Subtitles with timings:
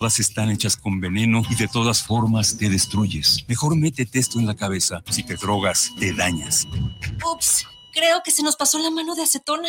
[0.00, 3.44] Todas están hechas con veneno y de todas formas te destruyes.
[3.48, 5.02] Mejor métete esto en la cabeza.
[5.10, 6.66] Si te drogas, te dañas.
[7.22, 9.68] Ups, creo que se nos pasó la mano de acetona.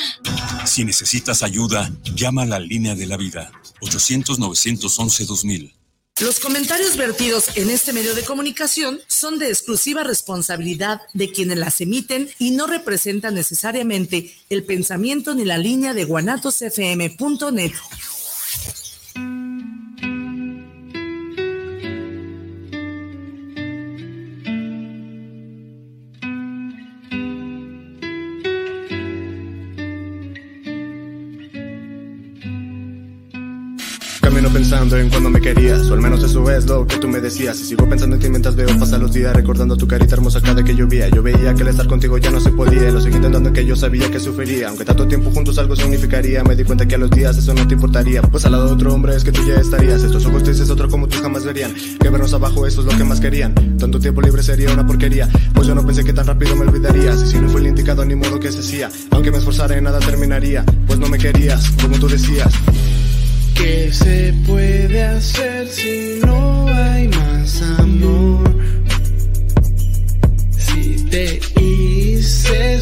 [0.65, 3.51] Si necesitas ayuda, llama a la línea de la vida.
[3.81, 5.73] 800-911-2000.
[6.21, 11.81] Los comentarios vertidos en este medio de comunicación son de exclusiva responsabilidad de quienes las
[11.81, 17.73] emiten y no representan necesariamente el pensamiento ni la línea de guanatosfm.net.
[34.81, 37.59] pensando en cuando me querías, o al menos eso es lo que tú me decías.
[37.59, 40.63] Y sigo pensando en ti mientras veo pasar los días, recordando tu carita hermosa cada
[40.63, 41.07] que llovía.
[41.09, 43.75] Yo veía que el estar contigo ya no se podía, lo seguí intentando que yo
[43.75, 44.69] sabía que sufriría.
[44.69, 47.67] Aunque tanto tiempo juntos algo significaría, me di cuenta que a los días eso no
[47.67, 48.23] te importaría.
[48.23, 50.01] Pues al lado de otro hombre es que tú ya estarías.
[50.01, 51.75] Estos ojos tristes, otro como tú jamás verían.
[51.99, 53.53] Que vernos abajo, eso es lo que más querían.
[53.77, 55.29] Tanto tiempo libre sería una porquería.
[55.53, 57.21] Pues yo no pensé que tan rápido me olvidarías.
[57.21, 58.89] Y si no fue el indicado, ni modo que se hacía.
[59.11, 60.65] Aunque me esforzara en nada terminaría.
[60.87, 62.51] Pues no me querías, como tú decías.
[63.55, 68.55] ¿Qué se puede hacer si no hay más amor?
[70.57, 72.79] Si te hice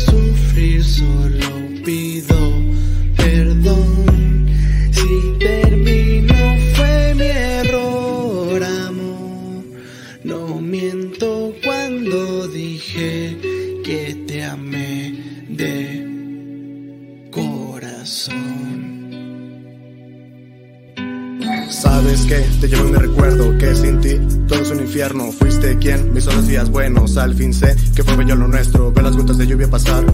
[25.20, 25.31] infierno.
[25.31, 27.17] Fuiste quien me hizo los días buenos.
[27.17, 28.92] Al fin sé que fue bello lo nuestro.
[28.92, 30.06] Ver las gotas de lluvia pasar.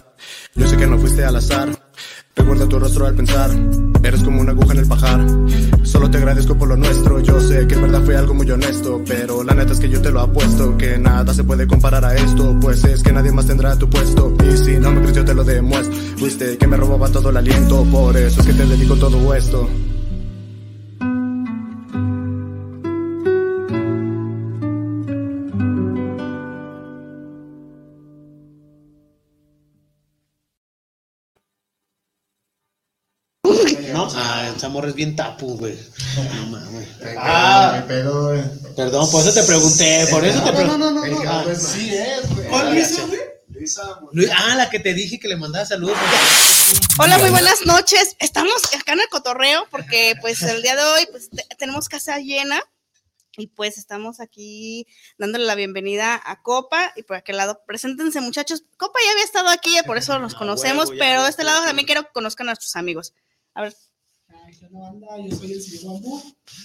[0.54, 1.68] Yo sé que no fuiste al azar.
[2.34, 3.50] Recuerda tu rostro al pensar.
[4.02, 5.26] Eres como una aguja en el pajar.
[5.82, 7.20] Solo te agradezco por lo nuestro.
[7.20, 9.02] Yo sé que en verdad fue algo muy honesto.
[9.06, 10.76] Pero la neta es que yo te lo apuesto.
[10.76, 12.56] Que nada se puede comparar a esto.
[12.60, 14.34] Pues es que nadie más tendrá tu puesto.
[14.50, 15.94] Y si no me crees, yo te lo demuestro.
[16.18, 17.84] Fuiste que me robaba todo el aliento.
[17.84, 19.68] Por eso es que te dedico todo esto.
[33.92, 34.08] ¿No?
[34.14, 35.78] Ah, esa morra es bien tapu, güey.
[36.16, 36.88] No mames.
[37.16, 40.78] Ah, Ah, perdón, por eso te pregunté, por eso te No, pregunté.
[40.78, 41.30] no, no, no, no.
[41.30, 42.48] Ah, Sí es, güey.
[42.48, 43.20] ¿Cuál Luisa, güey?
[43.48, 45.96] Luisa, Luis- ah, la que te dije que le mandaba saludos.
[46.98, 48.16] Hola, muy buenas noches.
[48.18, 52.18] Estamos acá en el cotorreo porque pues el día de hoy pues te- tenemos casa
[52.18, 52.60] llena
[53.38, 54.86] y pues estamos aquí
[55.18, 58.64] dándole la bienvenida a Copa y por aquel lado preséntense muchachos.
[58.78, 61.64] Copa ya había estado aquí, por eso nos conocemos, huevo, ya pero de este lado
[61.64, 63.14] también quiero que conozcan a nuestros amigos.
[63.56, 63.74] A ver,
[65.30, 66.22] Yo soy el señor Bambú.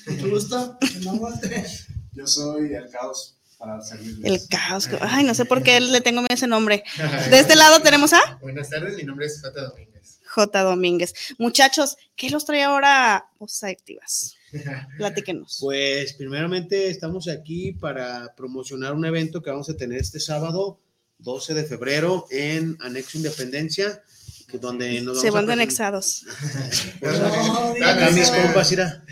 [0.07, 0.77] Mucho gusto.
[0.99, 1.65] Mi nombre.
[2.11, 4.25] Yo soy el caos para servirles.
[4.43, 4.89] el caos.
[4.99, 6.83] Ay, no sé por qué le tengo ese nombre.
[7.29, 10.19] De este lado tenemos a Buenas tardes, mi nombre es Jota Domínguez.
[10.25, 10.63] J.
[10.63, 11.13] Domínguez.
[11.37, 14.35] Muchachos, ¿qué los trae ahora voces adictivas?
[14.97, 15.59] Platíquenos.
[15.61, 20.81] Pues primeramente estamos aquí para promocionar un evento que vamos a tener este sábado,
[21.19, 24.03] 12 de febrero, en Anexo Independencia,
[24.51, 26.25] que donde nos vamos Se van a anexados.
[27.01, 28.41] No, acá no, mis no.
[28.43, 29.03] compas, mira.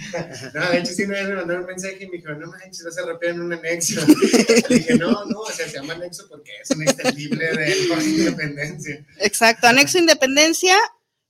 [0.54, 3.06] No, de hecho sí me mandaron un mensaje y me dijo, no manches, vas a
[3.06, 4.02] rapear en un anexo.
[4.70, 9.06] Le dije, no, no, o sea, se llama anexo porque es un extendible de independencia.
[9.20, 10.76] Exacto, anexo Independencia.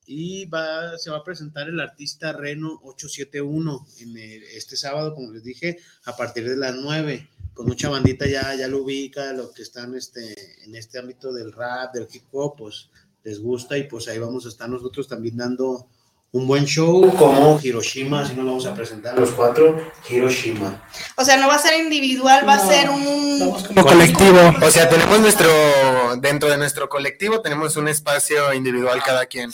[0.05, 5.31] Y va, se va a presentar el artista Reno 871 en el- este sábado, como
[5.31, 7.29] les dije, a partir de las 9.
[7.53, 10.33] Con mucha bandita ya, ya lo ubica, los que están este,
[10.63, 12.89] en este ámbito del rap, del hip hop, pues
[13.23, 15.87] les gusta y pues ahí vamos a estar nosotros también dando
[16.31, 20.87] un buen show como Hiroshima, así nos vamos a presentar los cuatro, Hiroshima.
[21.15, 23.55] O sea, no va a ser individual, va a ser un...
[23.67, 24.39] Como colectivo.
[24.61, 25.49] O sea, tenemos nuestro,
[26.17, 29.51] dentro de nuestro colectivo, tenemos un espacio individual cada quien.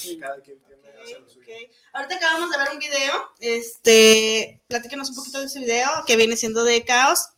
[1.94, 6.36] Ahorita acabamos de ver un video, este, platíquenos un poquito de ese video que viene
[6.36, 7.30] siendo de Caos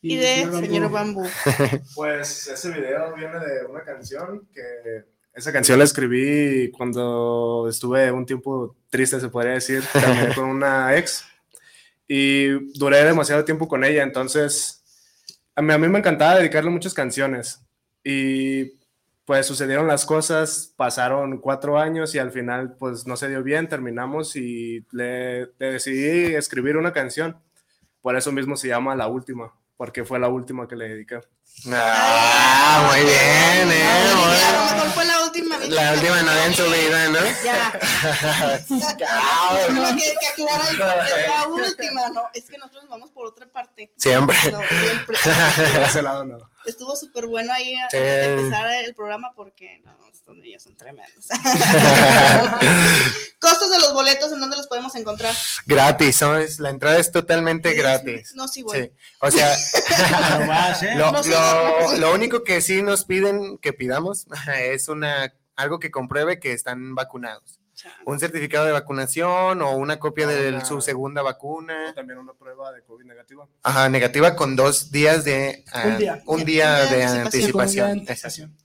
[0.00, 1.20] y, Y de Señor Señor Bambú.
[1.20, 1.84] Bambú.
[1.94, 5.04] Pues ese video viene de una canción que
[5.36, 10.96] esa canción la escribí cuando estuve un tiempo triste, se podría decir, terminé con una
[10.96, 11.26] ex
[12.08, 12.48] y
[12.78, 14.82] duré demasiado tiempo con ella, entonces
[15.54, 17.60] a mí, a mí me encantaba dedicarle muchas canciones.
[18.02, 18.78] Y
[19.26, 23.68] pues sucedieron las cosas, pasaron cuatro años y al final pues no se dio bien,
[23.68, 27.36] terminamos y le, le decidí escribir una canción,
[28.00, 31.20] por eso mismo se llama La Última, porque fue la última que le dediqué.
[31.70, 35.04] Ah, muy bien, lo mejor fue
[35.68, 37.18] la última novia en su vida, ¿no?
[37.44, 37.78] Ya.
[39.70, 43.92] No, que, que es la última, no, es que nosotros vamos por otra parte.
[43.96, 44.36] Siempre.
[44.50, 45.18] No, siempre.
[45.78, 46.38] De ese lado no.
[46.64, 47.96] Estuvo súper bueno ahí a- Sí.
[47.98, 51.26] empezar el programa porque no, estos niños son tremendos.
[53.38, 55.34] Costos de los boletos, ¿en dónde los podemos encontrar?
[55.66, 56.36] Gratis, ¿no?
[56.36, 58.32] Es- la entrada es totalmente gratis.
[58.34, 58.82] No, sí, voy.
[58.82, 58.90] Sí,
[59.20, 60.94] o sea, ¿eh?
[60.96, 64.26] lo, lo- lo único que sí nos piden que pidamos
[64.58, 67.60] es una algo que compruebe que están vacunados.
[68.06, 71.92] Un certificado de vacunación o una copia de Una- su segunda vacuna.
[71.94, 73.46] También una prueba de COVID negativa.
[73.62, 76.22] Ajá, negativa con dos días de ah, Un día.
[76.26, 77.90] un día De de anticipación.
[77.90, 78.56] anticipación.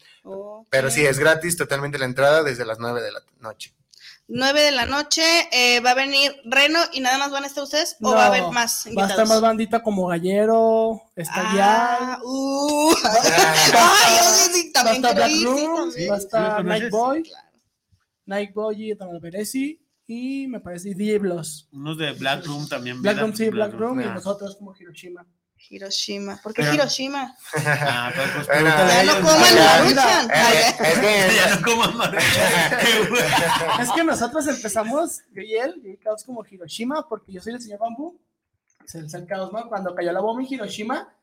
[0.70, 3.74] Pero sí, es gratis totalmente la entrada desde las 9 de la noche.
[4.34, 7.66] 9 de la noche, eh, va a venir Reno y nada más van a estar
[7.66, 12.20] ustedes o va a haber más Va a estar más bandita como Gallero, está Ah,
[12.24, 14.24] uh, ay, yo
[14.89, 15.57] sí, sí, Va a estar Black sí, Room,
[15.92, 16.12] también.
[16.12, 16.66] va a ¿Sí estar los conoces?
[16.81, 17.31] Night Boy,
[18.25, 21.68] Night Boy y Beresi, y me parece DJ Bloss.
[21.72, 23.01] Unos de Black Room también.
[23.01, 23.18] Black.
[23.19, 24.13] Room sí, Black Room, y Ah.
[24.13, 25.25] nosotros como Hiroshima.
[25.69, 26.39] Hiroshima.
[26.42, 27.36] ¿Por qué Pero- Hiroshima?
[27.66, 30.31] Ah, pero pues Bueno, Ya no coman ya, maruchan.
[30.31, 32.22] Es que Ya no coman maruchan.
[33.81, 37.62] Es que nosotros empezamos, yo y él, y Caos como Hiroshima, porque yo soy el
[37.62, 38.19] señor Bambú,
[38.83, 39.68] es el, es el Caos, ¿no?
[39.69, 41.13] Cuando cayó la bomba en Hiroshima,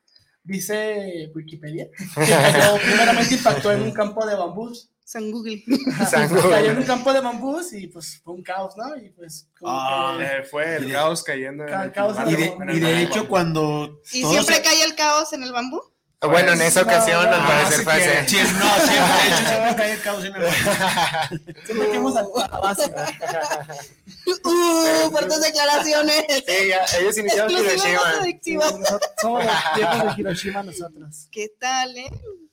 [0.43, 4.89] dice Wikipedia, que cayó, primeramente impactó en un campo de bambús.
[5.03, 5.63] San Google.
[6.07, 8.95] San Cayó en un campo de bambús y pues fue un caos, ¿no?
[8.95, 11.65] Y pues como Ah, que- fue el caos cayendo.
[11.65, 12.35] en el caos Y
[12.79, 14.01] de, y hecho, cuando.
[14.13, 15.81] ¿Y todos siempre se- cae el caos en el bambú?
[16.21, 18.35] Bueno, en esa No, ocasión no, al no, parecer fue que- así.
[18.35, 22.47] sí, no, siempre, de hecho, siempre cae el caos en el siempre fuimos a a
[22.49, 22.93] la base.
[24.43, 26.25] Uh, fuertes declaraciones.
[26.67, 28.63] Ya, ellos iniciaron Exclusivas Hiroshima.
[29.21, 31.27] Somos los viejos de Hiroshima nosotros.
[31.31, 32.09] ¿Qué tal, eh?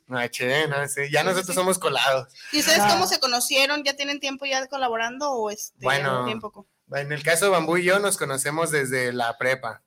[0.06, 2.28] No, che, no, sí, ya nosotros somos colados.
[2.52, 2.88] ¿Y ustedes Ah.
[2.92, 3.82] cómo se conocieron?
[3.82, 5.74] ¿Ya tienen tiempo ya colaborando o este?
[5.80, 6.24] Bueno.
[6.24, 6.66] tiempo?
[6.92, 9.82] En el caso de Bambú y yo nos conocemos desde la prepa.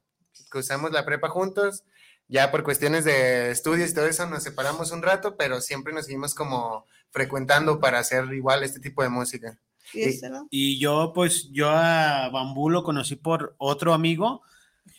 [0.49, 1.83] Cruzamos la prepa juntos.
[2.29, 6.05] Ya por cuestiones de estudios y todo eso nos separamos un rato, pero siempre nos
[6.05, 9.59] seguimos como frecuentando para hacer igual este tipo de música.
[9.93, 10.29] ¿Y de este?
[10.51, 14.43] Y yo, pues, yo a Bambú lo conocí por otro amigo.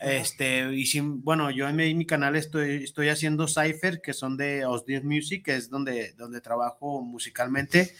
[0.00, 4.36] Este, y sin, bueno, yo en mi, mi canal estoy, estoy haciendo Cypher, que son
[4.36, 7.94] de Os10 Music, que es donde, donde trabajo musicalmente.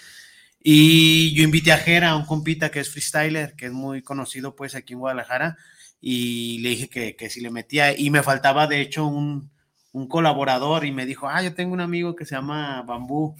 [0.62, 4.54] Y yo invité a Jera, a un compita que es freestyler, que es muy conocido
[4.54, 5.56] pues aquí en Guadalajara,
[6.00, 9.50] y le dije que, que si le metía, y me faltaba de hecho un,
[9.92, 13.36] un colaborador, y me dijo, ah, yo tengo un amigo que se llama Bambú,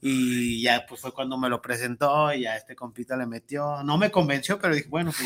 [0.00, 3.96] y ya pues fue cuando me lo presentó, y a este compita le metió, no
[3.98, 5.24] me convenció, pero dije, bueno, pues,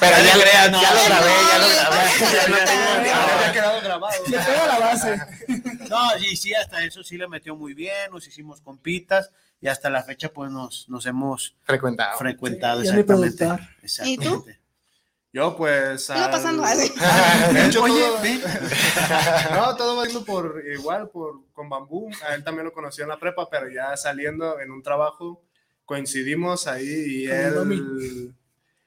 [0.00, 3.04] pero ya, creas, no, ya lo no, grabé, ya lo grabé.
[3.04, 4.22] no, ya quedado grabado.
[4.26, 5.18] Le pego la base.
[5.90, 9.30] No, y sí, hasta eso sí le metió muy bien, nos hicimos compitas,
[9.60, 12.18] y hasta la fecha pues nos, nos hemos Frecuentado.
[12.18, 13.36] frecuentado Sí, ya exactamente.
[13.36, 13.60] productor.
[14.04, 14.44] ¿Y tú?
[15.34, 16.06] Yo, pues.
[16.06, 16.62] ¿Qué va al- pasando?
[16.64, 16.78] Ay,
[17.52, 18.20] De hecho, Oye, todo-
[19.56, 22.08] no, todo va yendo por igual, por, con Bambú.
[22.24, 25.42] A él también lo conocí en la prepa, pero ya saliendo en un trabajo,
[25.84, 28.32] coincidimos ahí y él,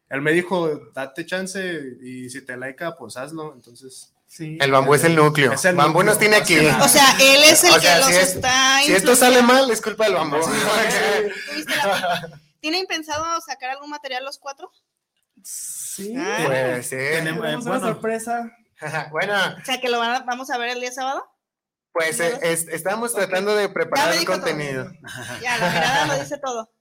[0.09, 1.59] él me dijo, date chance
[2.01, 3.53] y si te laica, pues hazlo.
[3.53, 4.57] Entonces, Sí.
[4.59, 5.53] El bambú es el núcleo.
[5.53, 6.57] Es el bambú núcleo, nos tiene aquí.
[6.57, 8.79] O sea, él es el O sea, que los si es- está.
[8.83, 10.37] Si esto sale mal, es culpa del bambú.
[11.49, 14.69] ¿Tuviste la- ¿Tienen pensado sacar algún material los cuatro?
[15.97, 16.13] Sí.
[16.17, 16.43] Ah.
[16.45, 16.95] Pues sí.
[16.95, 17.87] Tenemos- Tenemos una bueno.
[17.93, 18.51] sorpresa.
[19.11, 21.23] Bueno, O sea, que lo van a- vamos a ver el día sábado.
[21.93, 24.35] pues eh, es- estamos tratando de preparar el todo.
[24.35, 24.91] contenido.
[25.41, 26.71] Ya, la mirada lo dice todo.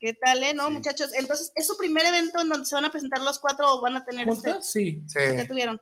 [0.00, 0.54] ¿Qué tal, eh?
[0.54, 1.10] No, muchachos.
[1.14, 3.96] Entonces, ¿es su primer evento en donde se van a presentar los cuatro o van
[3.96, 4.50] a tener este?
[4.50, 4.70] ¿Juntos?
[4.70, 5.02] Sí.
[5.06, 5.18] Sí.
[5.36, 5.80] ¿Qué tuvieron?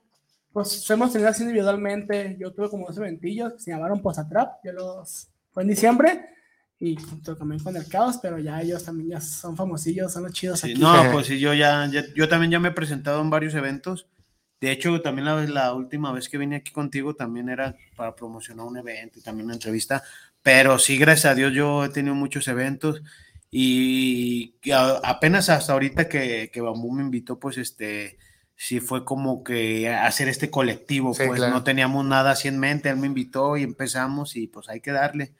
[0.52, 2.36] Pues hemos tenido así individualmente.
[2.40, 4.56] Yo tuve como dos eventillos que se llamaron Posatrap.
[4.64, 5.28] Yo los.
[5.52, 6.28] Fue en diciembre.
[6.80, 10.32] Y junto también con el caos, pero ya ellos también ya son famosillos, son los
[10.32, 10.80] chidos Sí, aquí.
[10.80, 14.06] no, pues sí, yo ya, ya- yo también ya me he presentado en varios eventos.
[14.60, 18.66] De hecho, también la, la última vez que vine aquí contigo también era para promocionar
[18.66, 20.02] un evento y también una entrevista.
[20.42, 23.02] Pero sí, gracias a Dios, yo he tenido muchos eventos
[23.50, 28.18] y a- apenas hasta ahorita que, que Bambú me invitó, pues este,
[28.56, 31.54] sí fue como que hacer este colectivo, Sí, pues claro.
[31.54, 34.92] no teníamos nada así en mente, él me invitó y empezamos y pues hay que
[34.92, 35.34] darle.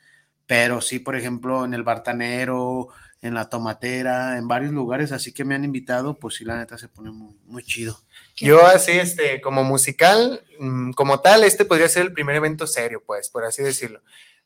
[0.49, 2.88] Pero sí, por ejemplo, en el Bartanero,
[3.21, 6.78] en la Tomatera, en varios lugares así que me han invitado, pues sí, la neta
[6.78, 8.00] se pone muy, muy chido.
[8.37, 13.02] Yo así, este, como musical, mm, como tal, este podría ser el primer evento serio,
[13.05, 14.00] pues, por así decirlo.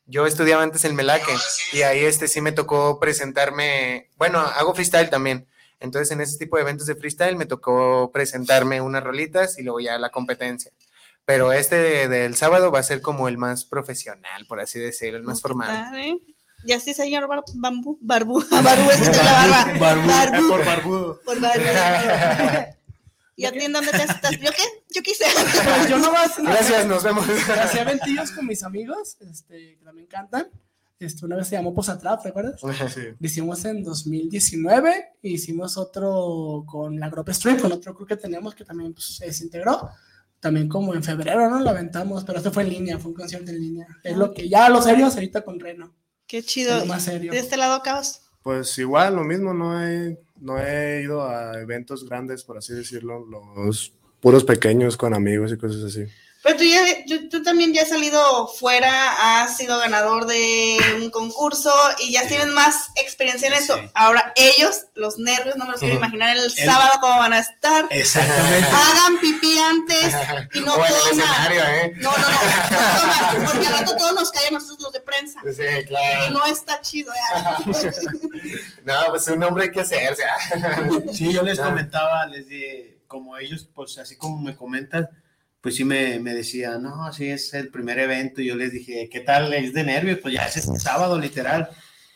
[0.07, 1.33] Yo estudiaba antes en Melaque
[1.73, 5.47] y ahí este sí me tocó presentarme, bueno, hago freestyle también.
[5.79, 9.79] Entonces en ese tipo de eventos de freestyle me tocó presentarme unas rolitas y luego
[9.79, 10.73] ya la competencia.
[11.25, 15.19] Pero este de- del sábado va a ser como el más profesional, por así decirlo,
[15.19, 15.71] el más formal.
[15.71, 16.19] Ah, ¿eh?
[16.65, 19.73] Ya sí, señor Bar- Bambú, Barbú, Barbú, es que te la barba.
[19.79, 20.49] Barbu- Barbú.
[20.49, 21.21] por barbudo.
[21.25, 21.65] Por barbu.
[23.35, 24.31] ¿Y a ti en dónde te estás?
[24.33, 24.63] ¿Yo qué?
[24.95, 25.25] Yo quise.
[25.35, 27.27] Pues yo nomás Gracias, nos vemos.
[27.29, 30.49] hacía ventillos con mis amigos, este, que también cantan.
[31.01, 32.61] Este, una vez se llamó Posatrap, ¿recuerdas?
[32.95, 33.01] Sí.
[33.19, 38.17] Lo hicimos en 2019, e hicimos otro con la Group Street, con otro crew que
[38.17, 39.91] teníamos que también pues, se desintegró.
[40.43, 41.61] También como en febrero, ¿no?
[41.61, 43.87] Lo aventamos, pero este fue en línea, fue un concierto en línea.
[44.03, 45.95] Es lo que ya lo serios ahorita con Reno.
[46.27, 46.81] Qué Es chido.
[46.81, 47.31] lo más serio.
[47.31, 48.23] De este lado, Caos.
[48.43, 53.25] Pues igual, lo mismo, no he, no he ido a eventos grandes, por así decirlo,
[53.25, 56.07] los puros pequeños con amigos y cosas así.
[56.43, 61.11] Pero tú, ya, tú, tú también ya has salido fuera, has sido ganador de un
[61.11, 63.77] concurso y ya tienes más experiencia en eso.
[63.77, 63.91] Sí.
[63.95, 67.87] Ahora, ellos, los nervios, no me los quiero imaginar el, sábado cómo van a estar.
[67.91, 68.67] Exactamente.
[68.69, 70.15] Hagan pipí antes
[70.55, 71.53] y no o toman.
[71.53, 71.93] ¿eh?
[71.97, 75.41] No, no, no, no toman, porque al rato todos nos caen nosotros los de prensa.
[75.45, 76.31] Sí, Y claro.
[76.31, 77.13] no está chido.
[77.13, 77.93] ¿eh?
[78.85, 80.25] No, pues un hombre hay que hacerse.
[80.25, 80.81] ah.
[81.13, 85.09] Sí, yo les comentaba, les de, como ellos, pues así como me comentan,
[85.63, 89.09] pues sí me, me decían, no, sí es el primer evento, y yo les dije,
[89.11, 89.55] ¿qué tal?
[89.55, 91.71] Es de nervios, pues ya es este sábado, literal.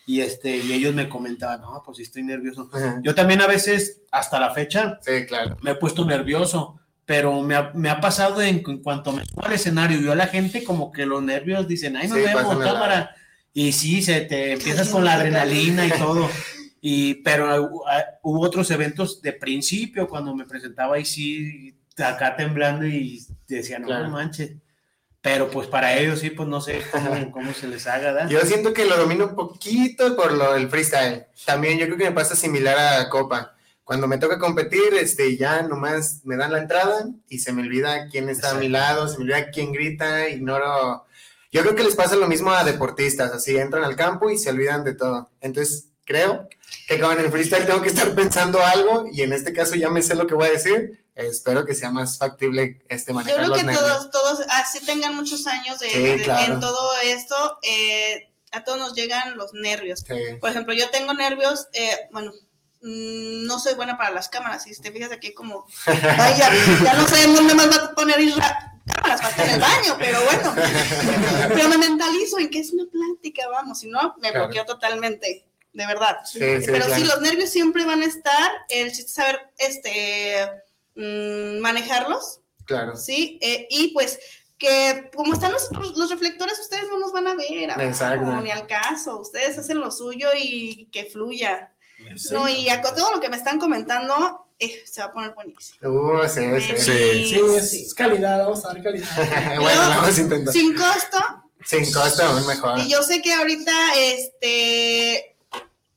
[0.05, 2.69] Y este, y ellos me comentaban, no, pues sí estoy nervioso.
[2.73, 3.01] Ajá.
[3.03, 5.57] Yo también a veces, hasta la fecha, Sí, claro.
[5.63, 9.45] me he puesto nervioso, pero me ha, me ha pasado en, en cuanto me subo
[9.45, 12.59] al escenario, yo a la gente como que los nervios dicen, ay, nos Sí, vemos,
[12.59, 13.17] la- cámara.
[13.53, 16.29] Y sí, se te empiezas con la adrenalina y todo.
[16.89, 22.87] Y, pero ah, hubo otros eventos de principio cuando me presentaba y sí, acá temblando
[22.87, 24.05] y decía, no, Claro.
[24.05, 24.53] no manches.
[25.21, 28.29] Pero pues para ellos sí, pues no sé cómo, cómo se les haga, ¿verdad?
[28.29, 31.27] Yo siento que lo domino un poquito por lo del freestyle.
[31.45, 33.55] También yo creo que me pasa similar a Copa.
[33.83, 38.09] Cuando me toca competir, este, ya nomás me dan la entrada y se me olvida
[38.09, 41.07] quién está a mi lado, se me olvida quién grita, ignoro.
[41.53, 44.51] Yo creo que les pasa lo mismo a deportistas, así entran al campo y se
[44.51, 45.31] olvidan de todo.
[45.41, 46.49] Entonces, creo
[46.89, 49.89] que como en el freestyle tengo que estar pensando algo y en este caso ya
[49.91, 51.05] me sé lo que voy a decir.
[51.17, 53.85] Espero que sea más factible este Yo manejar creo los que nervios.
[53.85, 56.53] todos, todos, así tengan muchos años de, Sí, de- claro.
[56.55, 60.01] en todo esto, eh, a todos nos llegan los nervios.
[60.07, 60.15] Sí.
[60.41, 62.33] Por ejemplo, yo tengo nervios, eh, bueno,
[62.83, 66.51] mm, no soy buena para las cámaras, si te fijas aquí como, ay, ya,
[66.85, 68.17] ya no sé en dónde más va a poner
[68.85, 70.55] cámaras para en el baño, pero bueno,
[71.49, 74.47] pero me mentalizo en que es una plática, vamos, si no, me Claro.
[74.47, 76.19] bloqueo totalmente, de verdad.
[76.25, 76.67] Sí, pero sí,
[77.03, 77.05] claro.
[77.07, 80.37] los nervios siempre van a estar, el chiste es saber, este,
[80.97, 82.97] mm, manejarlos, Claro.
[82.97, 83.39] ¿sí?
[83.43, 84.19] Eh, y pues
[84.59, 88.41] que como están los, los reflectores, ustedes no nos van a ver, abajo, Exacto.
[88.41, 91.73] ni al caso, ustedes hacen lo suyo y que fluya.
[92.31, 95.91] No, y a todo lo que me están comentando, eh, se va a poner buenísimo.
[95.91, 96.77] Uh, sí, sí.
[96.79, 99.07] Sí, es, es calidad, vamos a dar calidad.
[99.61, 100.53] bueno, vamos a intentar.
[100.53, 101.19] Sin costo,
[101.65, 102.79] Sin costo, aún mejor.
[102.81, 105.37] y yo sé que ahorita, este,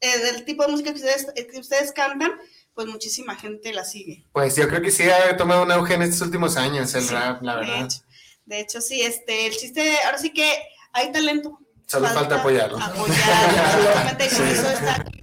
[0.02, 2.32] eh, del tipo de música que ustedes, que ustedes cantan,
[2.80, 4.24] pues muchísima gente la sigue.
[4.32, 7.14] Pues yo creo que sí ha tomado un auge en estos últimos años el Sí,
[7.14, 7.84] rap, la de verdad.
[7.84, 7.98] hecho.
[8.46, 10.50] De hecho, sí, este, el chiste, ahora sí que
[10.94, 11.60] hay talento.
[11.88, 12.78] Solo falta apoyarlo.
[12.82, 15.22] Apoyarlo, y eso está aquí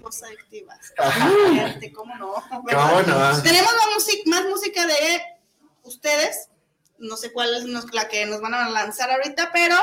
[1.95, 2.35] ¿Cómo no?
[2.47, 3.43] ¿Cómo no?
[3.43, 5.23] Tenemos más, música, más música de
[5.85, 6.51] ustedes.
[6.99, 9.77] No sé cuál es la que nos van a lanzar ahorita, pero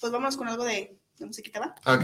[0.00, 1.76] pues vámonos con algo de, de musiquita, ¿va?
[1.86, 2.02] Ok.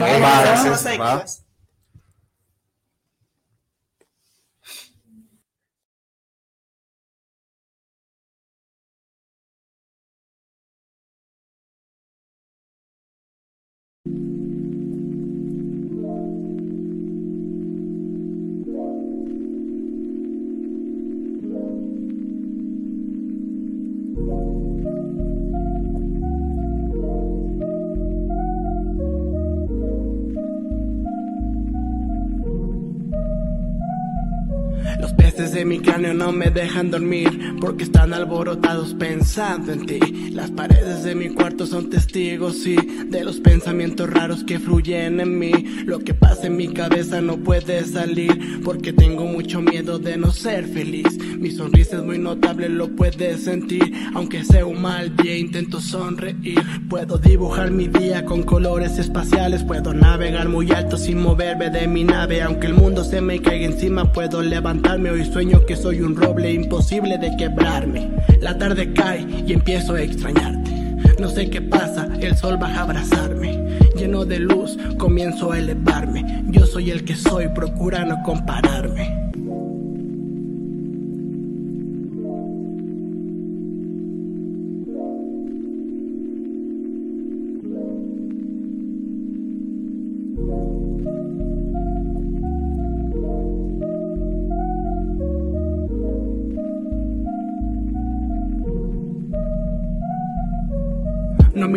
[35.39, 40.01] De mi cráneo no me dejan dormir porque están alborotados pensando en ti.
[40.33, 42.77] Las paredes de mi cuarto son testigos, sí,
[43.07, 45.53] de los pensamientos raros que fluyen en mí.
[45.85, 50.33] Lo que pasa en mi cabeza no puede salir porque tengo mucho miedo de no
[50.33, 51.17] ser feliz.
[51.39, 53.93] Mi sonrisa es muy notable, lo puedes sentir.
[54.15, 56.61] Aunque sea un mal día, intento sonreír.
[56.91, 59.63] Puedo dibujar mi día con colores espaciales.
[59.63, 62.43] Puedo navegar muy alto sin moverme de mi nave.
[62.43, 65.11] Aunque el mundo se me caiga encima, puedo levantarme.
[65.11, 68.11] Hoy sueño que soy un roble imposible de quebrarme.
[68.41, 70.71] La tarde cae y empiezo a extrañarte.
[71.19, 73.79] No sé qué pasa, el sol baja a abrazarme.
[73.97, 76.45] Lleno de luz, comienzo a elevarme.
[76.49, 79.28] Yo soy el que soy, procura no compararme.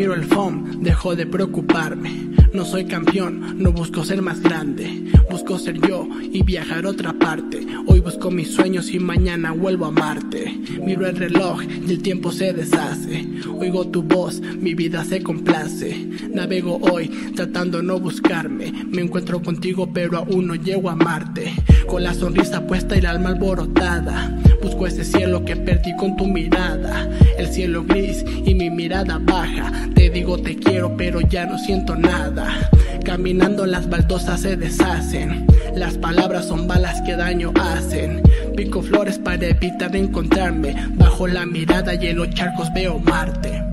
[0.01, 2.31] Miro el phone, dejo de preocuparme.
[2.53, 5.12] No soy campeón, no busco ser más grande.
[5.29, 7.67] Busco ser yo y viajar a otra parte.
[7.86, 10.60] Hoy busco mis sueños y mañana vuelvo a Marte.
[10.84, 13.27] Miro el reloj y el tiempo se deshace.
[13.60, 16.10] Oigo tu voz, mi vida se complace.
[16.34, 18.74] Navego hoy tratando no buscarme.
[18.88, 21.53] Me encuentro contigo pero aún no llego a Marte.
[21.88, 24.40] Con la sonrisa puesta y el alma alborotada.
[24.88, 27.07] Ese cielo que perdí con tu mirada.
[27.38, 29.71] El cielo gris y mi mirada baja.
[29.93, 32.69] Te digo te quiero pero ya no siento nada.
[33.05, 35.45] Caminando las baldosas se deshacen.
[35.75, 38.21] Las palabras son balas que daño hacen.
[38.55, 40.75] Pico flores para evitar encontrarme.
[40.95, 43.71] Bajo la mirada y en los charcos veo Marte.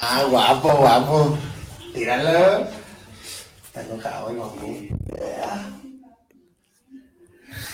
[0.00, 1.38] Ah, guapo, guapo.
[1.92, 2.68] Tíralo.
[3.64, 4.88] Está enojado el mamú.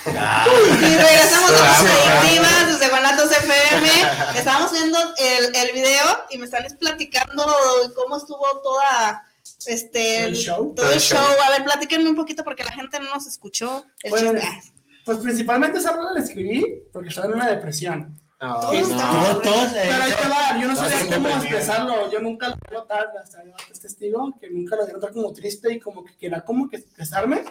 [0.07, 3.89] Y regresamos a las adictivas desde Guanatos FM.
[4.39, 7.47] Estábamos viendo el, el video y me están platicando
[7.95, 9.27] cómo estuvo toda
[9.67, 10.75] este ¿El show?
[10.75, 11.19] todo el show.
[11.47, 13.85] A ver, platíquenme un poquito porque la gente no nos escuchó.
[14.03, 14.25] El Pues,
[15.05, 18.19] pues principalmente esa rola la escribí porque estaba en una depresión.
[18.61, 22.11] Todos Y- estamos- todos, eh, Pero ahí te va, yo no todos sabía cómo expresarlo,
[22.11, 25.33] yo nunca lo vi notar, hasta yo es testigo, que nunca lo vi notar como
[25.33, 27.45] triste y como que quería como que expresarme.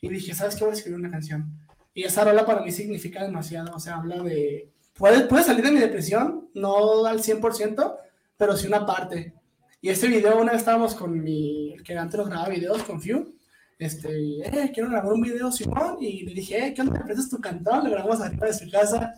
[0.00, 0.64] Y dije, ¿sabes qué?
[0.64, 1.52] Voy a escribir una canción.
[1.94, 4.70] Y esa rola para mí significa demasiado, o sea, habla de...
[4.94, 7.96] Puede, puede salir de mi depresión, no al 100%,
[8.36, 9.34] pero sí una parte.
[9.80, 13.00] Y este video, una vez estábamos con mi, el que antes nos grababa videos, con
[13.00, 13.34] Few,
[13.78, 14.08] este,
[14.40, 16.94] eh, quiero grabar un video, Simón, y le dije, eh, ¿qué onda?
[16.98, 17.84] ¿Me prestas tu cantón?
[17.84, 19.14] Le grabamos arriba de su casa.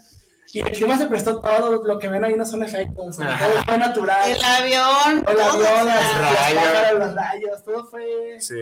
[0.53, 3.79] Y el clima se prestó todo, lo que ven ahí no son efectos, todo fue
[3.79, 4.31] natural.
[4.31, 5.25] El avión.
[5.29, 6.99] El avión, las, rayos.
[6.99, 8.55] los rayos, todo fue, Sí.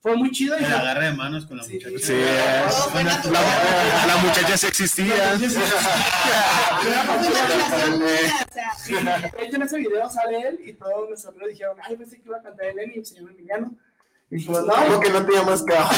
[0.00, 0.58] fue muy chido.
[0.58, 1.98] Y El agarre de manos con la Sí, muchacha.
[2.04, 2.20] Sí.
[2.90, 3.44] Fue natural.
[3.44, 5.34] La, la muchacha se existía.
[9.38, 12.42] En ese video sale él y todos nuestros amigos dijeron, ay, pensé que iba a
[12.42, 13.74] cantar Eleni y se llama Emiliano.
[14.30, 15.90] Y dijimos, no, ¿Cómo que no te llamas Caos?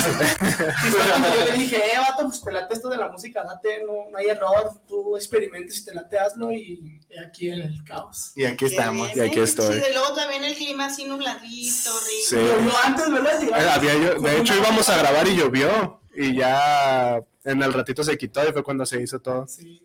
[1.37, 4.17] Yo le dije, eh, vato, pues te late esto de la música, date, no, no
[4.19, 8.33] hay error, tú experimentes y te late, hazlo y, y aquí el caos.
[8.35, 9.15] Y aquí estamos.
[9.15, 9.75] y aquí estoy.
[9.81, 12.27] Sí, y luego también el clima así nubladito, rico.
[12.29, 12.37] Sí.
[12.37, 13.43] Pero antes, ¿verdad?
[13.43, 16.01] Eh, había llo- de hecho íbamos a grabar y llovió.
[16.15, 19.47] Y ya en el ratito se quitó y fue cuando se hizo todo.
[19.47, 19.83] Sí.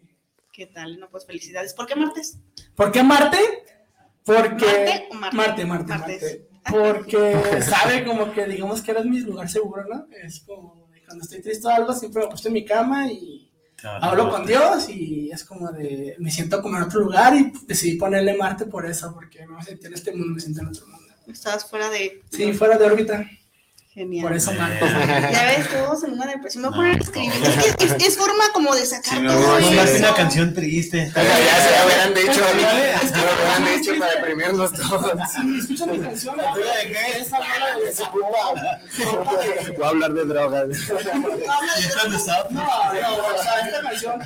[0.51, 0.99] ¿Qué tal?
[0.99, 1.73] No, pues felicidades.
[1.73, 2.37] ¿Por qué martes?
[2.75, 3.37] ¿Por qué Marte?
[4.25, 4.65] Porque...
[4.65, 5.35] ¿Marte o Marte?
[5.37, 6.21] Marte, Marte, Martes.
[6.21, 6.47] Marte.
[6.69, 10.05] Porque sabe como que digamos que eres mi lugar seguro, ¿no?
[10.23, 13.49] Es como de cuando estoy triste o algo, siempre me acuesto en mi cama y
[13.83, 17.95] hablo con Dios y es como de, me siento como en otro lugar y decidí
[17.97, 20.87] ponerle Marte por eso, porque no me sentí en este mundo, me siento en otro
[20.87, 21.13] mundo.
[21.27, 22.23] Estabas fuera de...
[22.31, 23.23] Sí, fuera de órbita,
[23.93, 24.23] Genial.
[24.27, 24.79] por eso Marte.
[25.31, 26.63] Ya ves, todos en una depresión.
[26.63, 27.31] Me voy a poner a escribir.
[27.43, 29.97] Es que es, es forma como de sacar Sí, todo a poner eso.
[29.99, 31.11] una canción triste.
[31.15, 32.41] Ya se lo hubieran dicho,
[33.11, 35.11] ya lo hubieran dicho para deprimirnos todos.
[35.31, 40.67] Sí, escucha mi canción, esa rola de Voy a hablar de drogas.
[42.49, 44.21] No, no, o sea, esta canción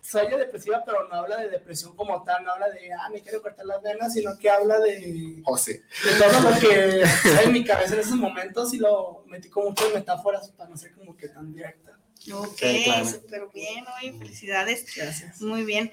[0.00, 3.42] soy depresiva, pero no habla de depresión como tal, no habla de, ah, me quiero
[3.42, 5.82] cortar las venas, sino que habla de, José.
[6.04, 9.64] de todo lo que hay en mi cabeza en esos momentos y lo metí con
[9.64, 11.95] muchas metáforas para no ser como que tan directa.
[12.32, 13.06] Ok, Sí, claro.
[13.06, 14.84] súper bien, oye, felicidades.
[14.94, 15.40] Gracias.
[15.40, 15.92] Muy bien.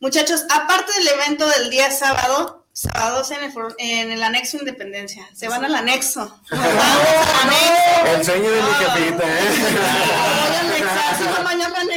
[0.00, 5.28] Muchachos, aparte del evento del día sábado, sábados en el, en el anexo Independencia.
[5.34, 6.40] Se van al anexo.
[6.50, 8.06] Vamos al anexo.
[8.06, 9.48] El sueño de mi jefita, Voy a ¿eh?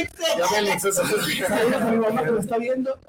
[0.38, 0.90] Yo me anexo
[1.90, 2.98] mi mamá que lo está viendo.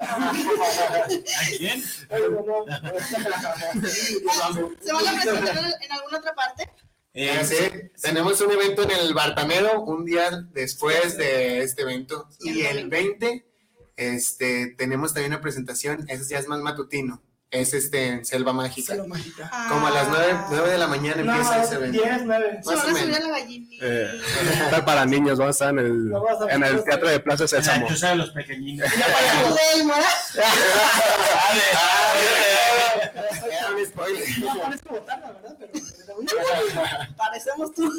[4.80, 6.70] ¿Se van a presentar en, en alguna otra parte?
[7.12, 7.56] Eh, Sí,
[8.00, 12.28] tenemos un evento en el Bartamero un día después de este evento.
[12.40, 13.44] Y el 20,
[13.96, 17.22] este, tenemos también una presentación, ese ya es más matutino.
[17.52, 18.92] Es este en Selva Mágica.
[18.92, 19.50] Selva mágica.
[19.68, 20.48] Como a las 9, Ah.
[20.68, 22.02] de la mañana empieza ese No, evento.
[22.04, 22.60] 10, 9.
[22.62, 23.84] Se van a subir a la gallinita.
[23.86, 24.20] Eh,
[24.64, 26.12] está para niños, vamos a estar en el,
[26.48, 27.88] en el Teatro de Plaza la Sésamo.
[27.88, 28.88] choza de los pequeñinos.
[28.96, 30.04] Ya para poder, ¿verdad?
[33.50, 34.24] Era un spoiler.
[34.38, 35.56] No, parece botana, ¿verdad?
[35.58, 35.72] Pero,
[37.16, 37.82] Parecemos tú.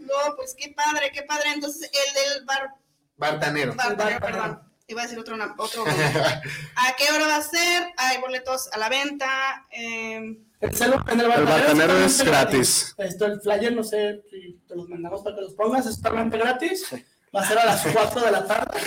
[0.00, 1.50] no, pues qué padre, qué padre.
[1.54, 2.70] Entonces, el del bar,
[3.16, 3.74] Bartanero.
[3.74, 4.62] bar- bar- perdón,
[4.92, 5.84] iba a decir otro, otro.
[6.76, 7.84] ¿A qué hora va a ser?
[7.96, 9.66] Hay boletos a la venta.
[9.70, 12.94] eh, El, celu- en el El bartanero, bartanero es gratis.
[12.98, 16.38] Esto, el flyer, no sé si te los mandamos para que los pongas, es totalmente
[16.38, 16.86] gratis.
[17.34, 18.78] Va a ser a las 4 de la tarde.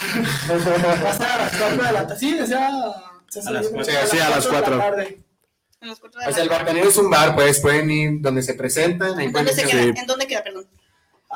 [0.49, 2.19] Va a ser a las 4 de la tarde.
[2.19, 2.69] Sí, decía.
[3.27, 4.01] César, A las yo creo cuatro.
[4.01, 5.21] que Sí, a las 4 de la tarde.
[5.81, 9.19] O sea, el bartanero es un bar, pues pueden ir donde se presentan.
[9.19, 10.43] ¿En dónde queda?
[10.43, 10.67] Perdón.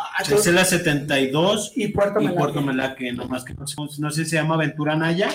[0.02, 2.38] Ah, Es la 72 y Puerto y Melaque.
[2.40, 5.30] Puerto Melaque, nomás que no sé, no sé si se llama Aventura Naya,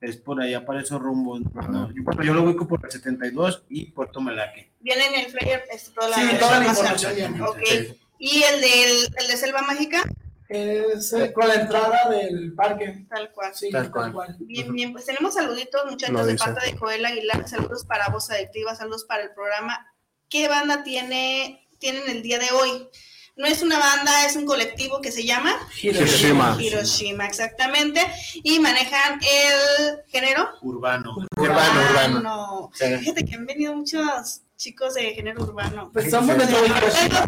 [0.00, 1.40] es por allá para esos rumbos.
[1.68, 1.90] No,
[2.22, 4.70] yo, lo ubico por la 72 y Puerto Melaque.
[4.80, 7.12] Viene en el flyer este, toda la, Sí, toda la información.
[7.18, 7.44] información ya.
[7.48, 7.96] Ok.
[8.18, 10.02] ¿Y el, del, el de Selva Mágica?
[10.48, 13.06] Es eh, con la entrada del parque.
[13.08, 13.52] Tal cual.
[13.54, 14.12] Sí, Tal tal, cual.
[14.12, 14.36] cual.
[14.40, 18.74] Bien, bien, pues tenemos saluditos, muchachos, de parte de Joel Aguilar, saludos para Voz Adictiva,
[18.76, 19.86] saludos para el programa.
[20.28, 22.88] ¿Qué banda tiene, tienen el día de hoy?
[23.36, 26.56] No es una banda, es un colectivo que se llama Hiroshima.
[26.60, 28.00] Hiroshima, exactamente,
[28.44, 31.16] y manejan el género Urbano.
[31.36, 32.18] Urbano, urbano.
[32.18, 32.70] urbano.
[32.74, 32.96] Sí.
[32.98, 35.90] Fíjate que han venido muchos chicos de género urbano.
[35.92, 37.26] Pues somos dentro de Hiroshima.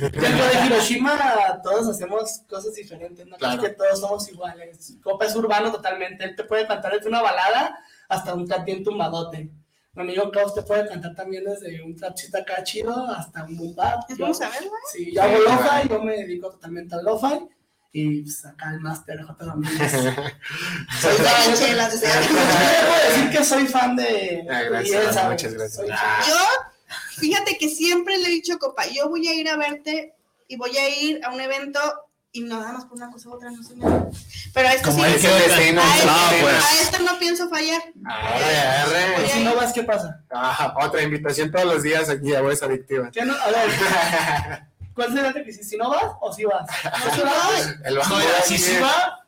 [0.00, 3.60] Dentro de Hiroshima todos hacemos cosas diferentes, no Claro.
[3.60, 4.94] Creo que todos somos iguales.
[5.02, 7.76] Copa es urbano totalmente, él te puede cantar desde una balada
[8.08, 9.50] hasta un bien tumbadote.
[9.94, 13.74] Mi amigo Klaus te puede cantar también desde un trapcito acá chido hasta un boom
[13.76, 14.00] bap.
[14.08, 14.70] Yo- Vamos a verlo.
[14.92, 17.46] Sí, yo hago lo-fi, yo me dedico totalmente al lo-fi
[17.92, 19.44] y pues, acá el máster J.
[19.44, 19.92] Domínguez.
[21.00, 24.46] soy fan, yo desde- puedo decir que soy fan de...
[24.50, 25.74] Ah, gracias, muchas gracias.
[25.74, 26.36] soy Yo,
[27.20, 30.14] fíjate que siempre le he dicho, Copa, yo voy a ir a verte
[30.48, 31.80] y voy a ir a un evento
[32.34, 33.76] y no nada más por una cosa u otra, no sé.
[33.76, 34.08] nada.
[34.52, 35.80] Pero a esto sí, Es el destino.
[35.80, 36.64] a, es el esto, No, pues.
[36.64, 37.80] a esto no pienso fallar.
[38.04, 39.26] Arre, arre.
[39.26, 40.20] Y si no vas, ¿qué pasa?
[40.32, 43.08] Ah, otra invitación todos los días aquí a Voz Adictiva.
[43.12, 43.34] ¿Qué no?
[43.34, 43.70] A ver,
[44.94, 45.64] ¿cuál será el requisito?
[45.64, 46.66] ¿Si no vas o si vas?
[47.06, 47.74] No, si vas.
[47.84, 48.16] El bajo
[48.46, 49.24] si sí va,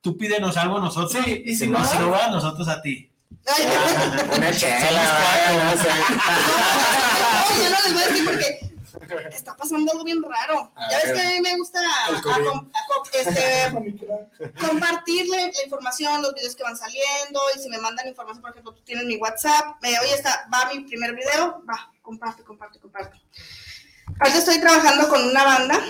[0.00, 1.22] tú pídenos algo a nosotros.
[1.22, 3.12] Sí, y si no no, si no va, nosotros a ti.
[3.46, 3.64] Ay,
[4.38, 5.88] Una chela, vaya, no sé.
[7.58, 8.69] no, yo no les voy a decir porque
[9.30, 10.72] está pasando algo bien raro.
[10.74, 11.80] A Ya ves que a mí me gusta
[13.12, 13.72] este,
[14.60, 18.72] compartirle la información, los videos que van saliendo y si me mandan información, por ejemplo,
[18.74, 23.20] tú tienes mi WhatsApp, me, oye, está, va mi primer video, va, comparte, comparte, comparte.
[24.18, 25.80] Ahorita estoy trabajando con una banda,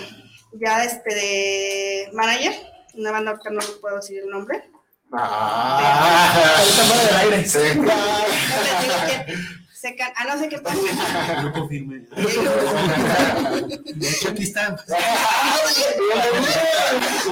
[0.53, 2.53] ya este de manager,
[2.93, 4.69] una banda, ahorita no les puedo decir el nombre.
[5.13, 7.49] Ah, Ahorita fuera del aire.
[7.49, 7.59] sí.
[7.75, 10.79] No les digo que se can- ah, no sé qué pasa.
[11.41, 11.99] Grupo firme.
[13.95, 14.75] De hecho, aquí está.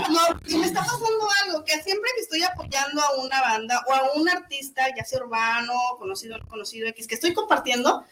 [0.10, 3.94] No, y me está pasando algo, que siempre que estoy apoyando a una banda o
[3.94, 8.06] a un artista, ya sea urbano, conocido, no conocido, X, que estoy compartiendo,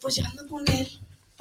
[0.00, 0.88] pues ya ando con él.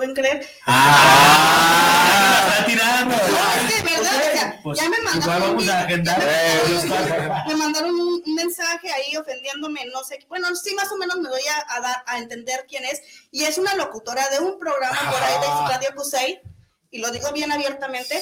[0.01, 0.43] ¿Pueden creer?
[0.65, 2.47] ¡Ah!
[2.49, 3.15] ¡Está tirando!
[3.15, 6.19] No, es que de verdad, o sea, Pues, ya me mandaron, vamos un- a agendar.
[7.47, 11.29] me mandaron un, un mensaje ahí ofendiéndome, no sé, bueno, sí más o menos me
[11.29, 14.97] doy a, a dar a entender quién es, y es una locutora de un programa
[15.11, 16.41] por ahí de Radio Cusey,
[16.93, 18.21] y lo digo bien abiertamente,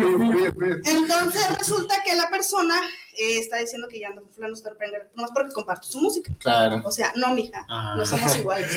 [0.00, 0.52] porque
[0.90, 2.80] Entonces resulta que la persona
[3.12, 6.32] eh, está diciendo que ya ando con fulano Starpenger, no es porque comparto su música.
[6.38, 6.80] Claro.
[6.84, 7.94] O sea, no, mija, Ah.
[7.96, 8.74] no somos iguales.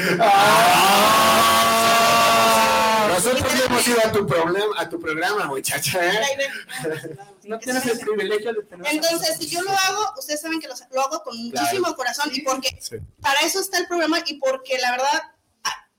[3.07, 5.99] Nosotros no hemos ido a tu, problema, a tu programa, muchacha.
[6.05, 6.49] ¿eh?
[7.43, 8.87] No tienes el privilegio de tener.
[8.93, 12.41] Entonces, si yo lo hago, ustedes saben que lo, lo hago con muchísimo corazón y
[12.41, 12.97] porque Sí.
[13.21, 15.21] para eso está el programa y porque la verdad,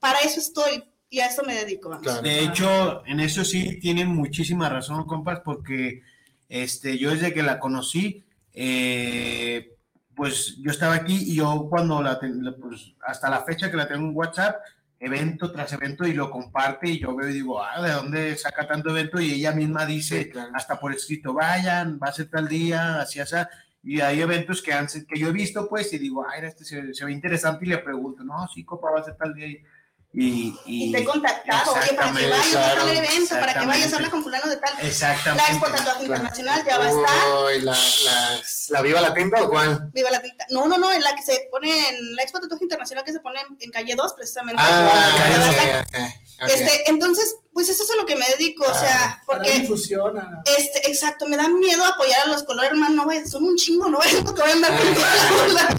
[0.01, 1.91] para eso estoy y a eso me dedico.
[1.91, 2.05] vamos.
[2.05, 2.23] Claro.
[2.23, 6.03] De hecho, en eso sí tienen muchísima razón, compas, porque
[6.49, 9.77] este, yo desde que la conocí, eh,
[10.17, 14.09] pues yo estaba aquí y yo cuando la, pues, hasta la fecha que la tengo
[14.09, 14.57] en WhatsApp,
[14.99, 18.67] evento tras evento y lo comparte y yo veo y digo, ah, ¿de dónde saca
[18.67, 19.21] tanto evento?
[19.21, 20.53] Y ella misma dice, Sí, claro.
[20.55, 23.37] hasta por escrito, vayan, va a ser tal día, así, así.
[23.83, 26.95] Y hay eventos que, han, que yo he visto, pues, y digo, ay, este se,
[26.95, 29.59] se ve interesante y le pregunto, no, sí, copa, va a ser tal día.
[30.15, 34.11] Y, y, te he contactado, para que vayas a evento, para que vayas a hablar
[34.11, 34.75] con fulano de tal.
[34.83, 35.43] Exactamente.
[35.43, 38.69] La Expo Tatuaje Internacional ya va a estar.
[38.69, 39.89] La, Viva la Tinta o cuál?
[39.95, 40.45] Viva la Tinta.
[40.51, 43.21] No, no, no, en la que se pone, en la Expo Tatuaje Internacional que se
[43.21, 44.63] pone en, calle 2, precisamente.
[44.63, 46.13] Ah,
[46.49, 49.65] este, entonces, pues eso es a lo que me dedico, o sea, porque...
[49.67, 50.43] Funciona.
[50.59, 53.99] Este, exacto, me da miedo apoyar a los colores, hermano, no son un chingo, no
[53.99, 54.81] vayan, no te vayan a andar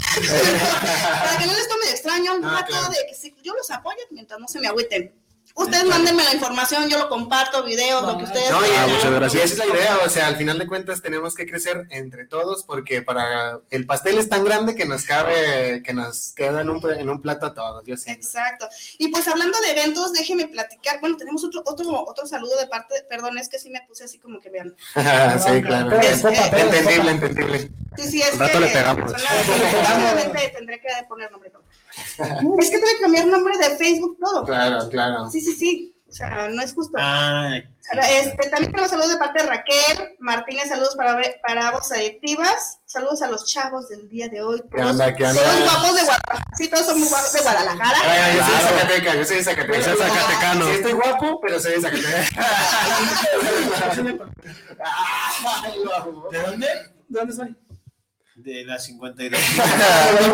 [1.23, 3.97] Para que no les tome de extraño un rato de que si, yo los apoyo
[4.11, 5.13] mientras no se me agüiten.
[5.55, 8.89] Ustedes mándenme la información, yo lo comparto, videos, lo que ustedes No, y, quieran.
[8.91, 9.33] muchas gracias.
[9.35, 12.25] y esa es la idea, o sea, al final de cuentas tenemos que crecer entre
[12.25, 16.71] todos porque para el pastel es tan grande que nos cabe, que nos queda en
[16.71, 18.11] un, en un plato a todos, yo sé.
[18.11, 18.67] Exacto.
[18.97, 20.99] Y pues hablando de eventos, déjenme platicar.
[21.01, 24.17] Bueno, tenemos otro, otro, otro saludo de parte, perdón, es que sí me puse así
[24.17, 24.75] como que vean.
[24.95, 25.91] sí, claro.
[26.01, 27.71] Es- es- Entendible, entendible.
[27.95, 29.11] Sí, sí, es Al rato que le pegamos.
[29.11, 31.51] solamente tendré que poner nombre.
[32.59, 34.45] Es que tuve que cambiar nombre de Facebook todo.
[34.45, 35.29] Claro, claro.
[35.29, 35.89] Sí, sí, sí.
[36.13, 36.95] O sea, no es justo.
[36.99, 37.55] Ah,
[37.91, 43.23] Este, también tenemos saludos de parte de Raquel Martínez, saludos para, para Voz Adictivas, saludos
[43.23, 44.61] a los chavos del día de hoy.
[44.71, 45.41] ¿Qué onda, qué onda?
[45.41, 46.43] Todos guapos de Guadalajara.
[46.55, 47.97] Sí, todos son muy guapos de Guadalajara.
[48.03, 49.85] Ay, yo soy de Zacatecas, yo soy de Zacatecas.
[49.87, 50.65] Yo soy zacatecano.
[50.65, 52.29] Sí, estoy guapo, pero soy de Zacatecas.
[56.31, 56.67] ¿De dónde?
[56.67, 57.55] ¿De dónde soy?
[58.35, 59.39] De la 52.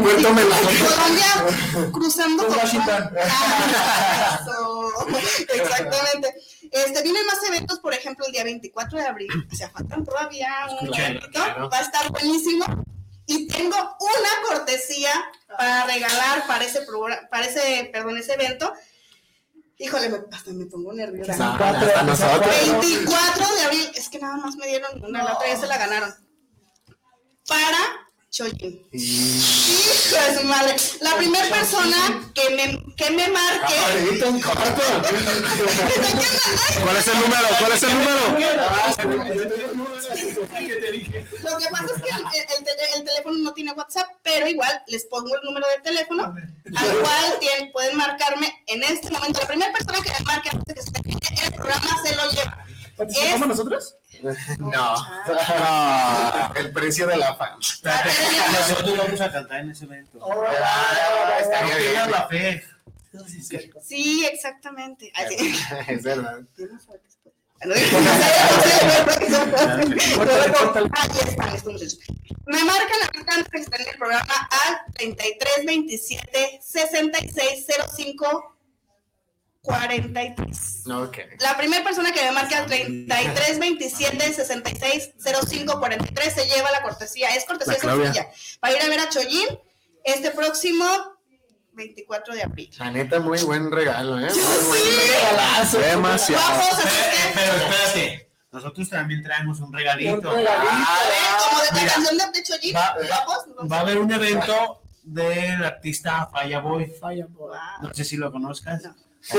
[0.01, 0.57] Puerto Melón.
[0.57, 3.09] Colombia cruzando Con por Washington.
[3.21, 4.91] Ah, eso.
[5.53, 6.33] Exactamente.
[6.71, 9.29] Este, vienen más eventos, por ejemplo, el día 24 de abril.
[9.51, 11.39] O sea, faltan todavía un ratito.
[11.69, 12.65] Va a estar buenísimo.
[13.25, 15.11] Y tengo una cortesía
[15.55, 18.73] para regalar para ese programa, para ese, perdón, ese evento.
[19.77, 21.35] Híjole, me, hasta me pongo nerviosa.
[21.37, 22.55] No, hasta nosotros.
[22.81, 25.77] 24 de abril, es que nada más me dieron una, la otra ya se la
[25.77, 26.28] ganaron.
[27.49, 27.77] Para
[28.31, 28.87] Choyin.
[28.91, 30.75] Hijo de su madre.
[31.01, 33.73] La primera persona que me, que me marque.
[34.39, 34.83] Corto.
[36.83, 37.47] ¿Cuál es el número?
[37.59, 38.19] ¿Cuál es el número?
[41.41, 42.25] Lo que pasa es que el,
[42.57, 46.23] el tele- el teléfono no tiene WhatsApp, pero igual les pongo el número de teléfono
[46.75, 49.39] al cual tienen- pueden marcarme en este momento.
[49.41, 52.29] La primera persona que me marque antes de que se termine el programa se lo
[52.31, 52.65] lleva.
[52.95, 53.95] ¿Participamos nosotros?
[54.59, 54.95] No.
[56.55, 57.57] El precio de la fan.
[57.57, 60.19] Nosotros vamos a cantar en ese evento.
[60.23, 61.91] Ah, estaría No bien.
[61.91, 62.63] pierdas la fe.
[63.83, 65.11] Sí, exactamente.
[65.15, 65.55] Así.
[65.87, 66.39] Es verdad.
[67.61, 67.75] No no
[70.25, 70.89] no no.
[72.45, 78.55] Me marcan antes de que estén en el programa al 33 27 66 05
[79.61, 80.83] 43.
[80.87, 81.17] Ok.
[81.41, 85.11] La primera persona que me marque al 33 27 66
[85.47, 87.29] 05 43 se lleva la cortesía.
[87.35, 88.27] Es cortesía sencilla.
[88.59, 89.47] Para ir a ver a Choyin
[90.03, 90.85] este próximo
[91.73, 92.69] 24 de abril.
[92.77, 94.29] La neta, muy buen regalo, ¿eh?
[94.31, 94.39] Sí.
[94.39, 95.79] Muy buen regalo.
[95.87, 96.43] Demasiado.
[96.43, 100.29] Guapos, así Eh, que, Pero espérate, nosotros también traemos un regalito.
[100.29, 100.67] Un regalito.
[101.49, 101.93] como de la Mira.
[101.93, 103.71] canción de, de Choyin, Va- guapos.
[103.71, 106.85] Va a haber un evento del artista Fireboy.
[106.99, 108.81] Falla, por- No sé si lo conozcas.
[108.83, 108.95] No.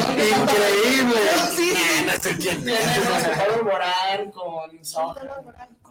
[0.00, 1.20] Increíble.
[1.56, 1.74] Sí.
[2.06, 5.20] No sé quién Tiene con Pablo Alborán, con Soja.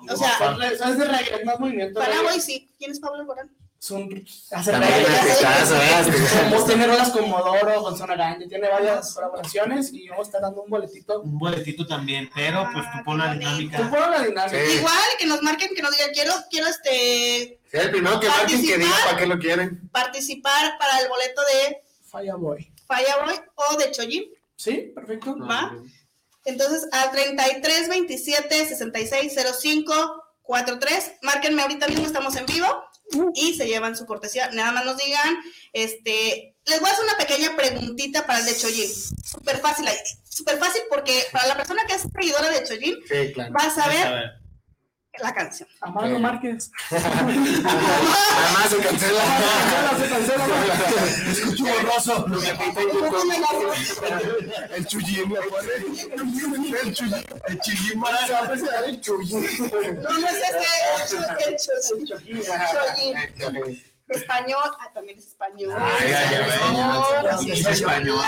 [0.10, 2.00] O sea, es de reggae, es más movimiento.
[2.00, 2.28] para reggae.
[2.28, 2.74] hoy sí.
[2.78, 3.52] ¿Quién es Pablo Alborán?
[3.82, 4.26] Es un.
[4.52, 10.30] Hace es tiene rolas con Modoro, con Zona Grande, tiene varias colaboraciones y vamos a
[10.30, 11.22] estar dando un boletito.
[11.22, 13.78] Un boletito también, pero pues tú pon la Tú dinámica.
[13.90, 14.66] pon la dinámica.
[14.66, 18.78] Igual, que nos marquen, que nos digan, quiero, quiero este, el primero que marquen que
[18.78, 19.90] diga para qué lo quieren.
[19.92, 22.72] participar para el boleto de Fireboy.
[22.88, 24.26] Fireboy o de Choyin.
[24.56, 24.92] ¿Sí?
[24.94, 25.38] Perfecto.
[25.40, 25.76] ¿Va?
[26.46, 32.66] Entonces, al 33 27 66 05 43, márquenme ahorita mismo, estamos en vivo
[33.36, 34.50] y se llevan su cortesía.
[34.52, 35.38] Nada más nos digan,
[35.74, 38.90] este, les voy a hacer una pequeña preguntita para el de Choyin.
[39.24, 39.88] Súper fácil,
[40.28, 43.54] súper fácil porque para la persona que es seguidora de Choyin Sí, claro.
[43.54, 44.32] va a Vas a saber ver.
[45.18, 45.68] La canción.
[45.82, 46.22] Amado Sí.
[46.22, 46.72] Márquez.
[46.92, 49.22] Además se cancela.
[49.98, 50.46] Se cancela,
[51.32, 52.28] Escucho borroso.
[52.28, 52.90] Lo que pinta en.
[54.76, 55.36] El chullín.
[55.36, 57.26] El chullín.
[57.48, 59.44] El chullín Se va a presentar el Chuyin.
[60.02, 60.66] No, no es ese,
[61.56, 62.08] es el.
[62.08, 63.84] Choyin.
[64.10, 65.72] Español, ah, también es español.
[65.78, 68.20] Ay, ay, ay, Español.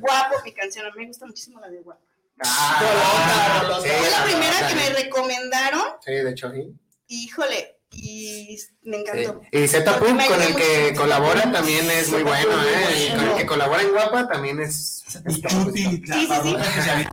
[0.00, 0.86] Guapo, mi canción.
[0.86, 2.05] A mí me gusta muchísimo la de Guapo.
[2.40, 5.82] Ah, Fue la primera que me recomendaron.
[6.04, 6.80] Sí, de Chuyin.
[7.08, 9.40] Híjole, y me encantó.
[9.52, 13.08] Y Z con el que colabora también es muy bueno, ¿eh?
[13.08, 15.04] Y con el que colabora en Guapa también es.
[15.28, 17.06] Y Chuti, la Sí, sí, sí.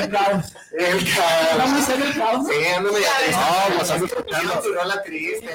[0.00, 0.52] El caos.
[0.72, 1.84] El Está muy caos.
[1.86, 2.46] serio el caos.
[2.48, 3.40] Sí, ando medio Ya triste.
[3.40, 4.62] No, pues Tiene escuchando.
[4.62, 5.50] su rola triste.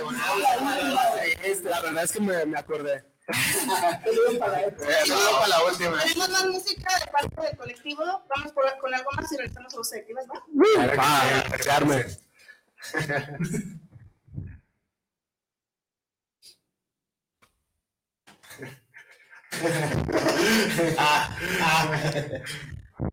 [1.64, 3.04] La verdad es que me, me acordé.
[3.30, 5.98] Eh, no, para la última.
[6.02, 8.04] Tenemos más música de parte del colectivo.
[8.04, 10.44] Vamos por, con algo más y regresamos a los selectivas, ¿va?
[10.98, 12.06] Va, a pegarme.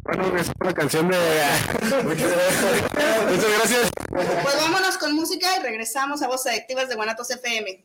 [0.02, 1.16] Bueno, es una canción de.
[3.28, 3.90] Muchas gracias.
[4.08, 7.84] Pues vámonos con música y regresamos a Voces Adictivas de Guanatos FM.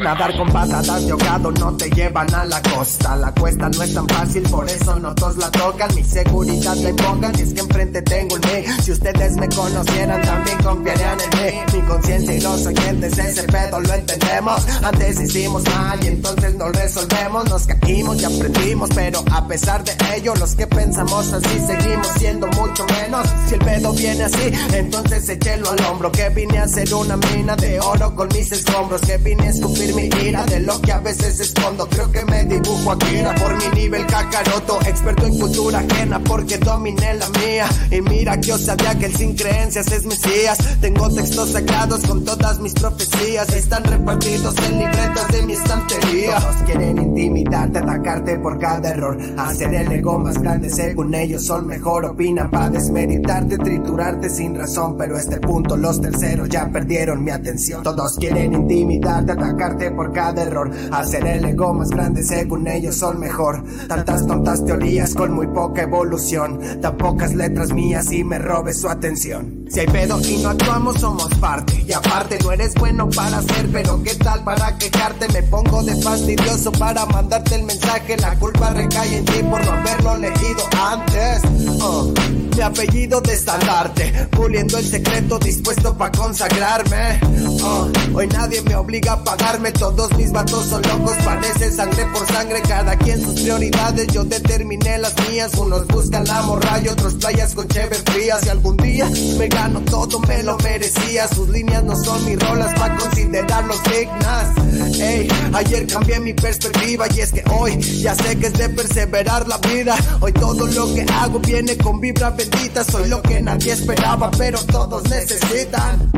[0.00, 3.16] Nadar con patadas de ahogado no te llevan a la costa.
[3.16, 5.94] La cuesta no es tan fácil, por eso no todos la tocan.
[5.94, 8.82] Mi seguridad la invocan, es que enfrente tengo el mí.
[8.82, 11.60] Si ustedes me conocieran, también confiarían en mí.
[11.74, 14.66] Mi conciencia y los oyentes, ese pedo lo entendemos.
[14.82, 17.48] Antes hicimos mal y entonces no resolvemos.
[17.48, 22.46] Nos caímos y aprendimos, pero a pesar de ello, los que pensamos así seguimos siendo
[22.48, 23.26] mucho menos.
[23.48, 26.10] Si el pedo viene así, entonces échelo al hombro.
[26.10, 29.00] Que vine a hacer una mina de oro con mis escombros.
[29.02, 31.86] Que vine a escupir mi ira de lo que a veces escondo.
[31.88, 34.78] Creo que me dibujo aquí por mi nivel cacaroto.
[34.86, 37.68] Experto en cultura ajena porque dominé la mía.
[37.90, 40.58] Y mira que yo sabía que el sin creencias es mesías.
[40.80, 43.48] Tengo textos sagrados con todas mis profecías.
[43.52, 46.36] Están repartidos en libretas de mi estantería.
[46.40, 49.18] Todos quieren intimidarte, atacarte por cada error.
[49.36, 52.04] Hacer el ego más grande según ellos son mejor.
[52.04, 54.96] Opinan para desmeritarte, triturarte sin razón.
[54.96, 57.82] Pero a este punto los terceros ya perdieron mi atención.
[57.82, 60.70] Todos quieren intimidarte, atacarte por cada error.
[60.92, 63.62] Hacer el ego más grande según ellos son mejor.
[63.88, 66.60] Tantas tontas teorías con muy poca evolución.
[66.80, 69.63] Tan pocas letras mías y me robes su atención.
[69.68, 71.84] Si hay pedo y no actuamos, somos parte.
[71.86, 75.26] Y aparte, no eres bueno para hacer, pero ¿qué tal para quejarte?
[75.32, 78.16] Me pongo de fastidioso para mandarte el mensaje.
[78.18, 81.42] La culpa recae en ti por no haberlo leído antes.
[81.80, 82.12] Oh,
[82.56, 87.20] mi apellido de estandarte, puliendo el secreto, dispuesto para consagrarme.
[87.62, 92.26] Oh, hoy nadie me obliga a pagarme, todos mis vatos son locos, parece sangre por
[92.28, 95.52] sangre, cada quien sus prioridades, yo determiné las mías.
[95.54, 98.46] Unos buscan la morra y otros playas con chéver frías.
[98.46, 101.26] Y algún día me gano todo, me lo merecía.
[101.28, 105.00] Sus líneas no son mis rolas para considerarlos dignas.
[105.00, 109.46] Ey, ayer cambié mi perspectiva y es que hoy ya sé que es de perseverar
[109.48, 109.96] la vida.
[110.20, 112.84] Hoy todo lo que hago viene con vibra bendita.
[112.84, 116.10] Soy lo que nadie esperaba, pero todos necesitan.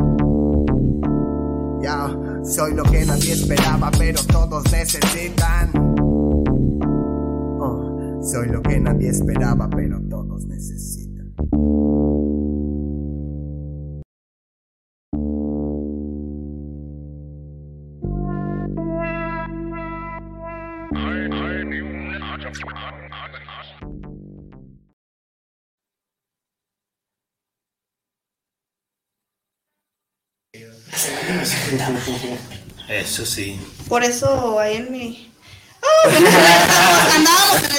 [1.82, 2.10] Ya,
[2.42, 5.70] soy lo que nadie esperaba, pero todos necesitan.
[7.60, 11.05] Oh, soy lo que nadie esperaba, pero todos necesitan.
[33.06, 33.56] Eso sí.
[33.88, 35.32] Por eso ahí en mi.
[35.80, 36.08] ¡Ah!
[37.14, 37.78] Andábamos en el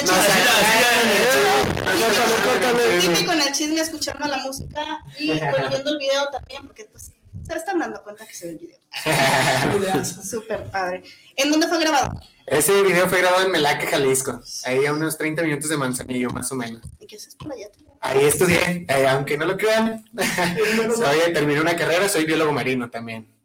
[3.02, 3.14] chisme.
[3.14, 7.12] Típico en el chisme escuchando la música y bueno, viendo el video también, porque pues
[7.46, 10.04] se están dando cuenta que se ve el video.
[10.04, 11.02] Súper padre.
[11.36, 12.18] ¿En dónde fue grabado?
[12.46, 14.40] Ese video fue grabado en Melaque, Jalisco.
[14.64, 16.80] Ahí a unos 30 minutos de Manzanillo, más o menos.
[17.00, 17.66] ¿Y qué haces por allá?
[18.00, 20.06] Ahí estudié, eh, aunque no lo crean.
[20.96, 23.37] soy, terminé una carrera, soy biólogo marino también.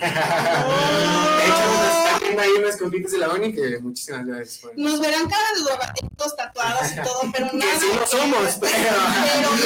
[0.00, 0.06] De
[1.46, 4.58] hecho, unas- también hay unas compitas de la uni que muchísimas gracias.
[4.58, 7.80] por- Nos verán cara de drogadictos tatuados y todo, pero Que nada.
[7.80, 8.72] sí lo somos, pero,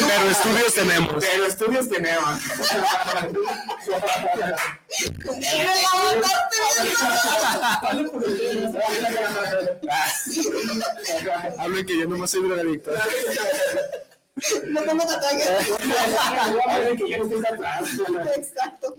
[0.06, 1.24] Pero estudios tenemos.
[1.24, 2.40] pero estudios tenemos.
[11.58, 12.90] Hablen que yo nomás soy drogadicto.
[14.68, 15.48] No tengo tatuajes.
[16.96, 18.30] Que no.
[18.36, 18.96] Exacto.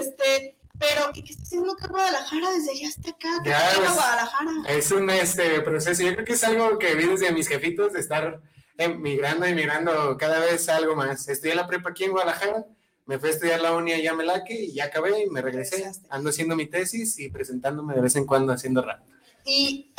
[0.00, 2.50] Este, pero, ¿qué, qué está haciendo acá Guadalajara?
[2.50, 3.28] Desde allá hasta acá.
[3.42, 4.50] ¿Qué Ya, pues, Guadalajara?
[4.68, 8.00] Es un este, proceso, yo creo que es algo que vi desde mis jefitos, de
[8.00, 8.40] estar
[8.76, 11.28] emigrando, emigrando cada vez algo más.
[11.28, 12.66] Estudié la prepa aquí en Guadalajara,
[13.06, 15.90] me fui a estudiar la uni allá en Melaque y ya acabé y me regresé.
[16.08, 19.00] Ando haciendo mi tesis y presentándome de vez en cuando haciendo rap.
[19.44, 19.92] Y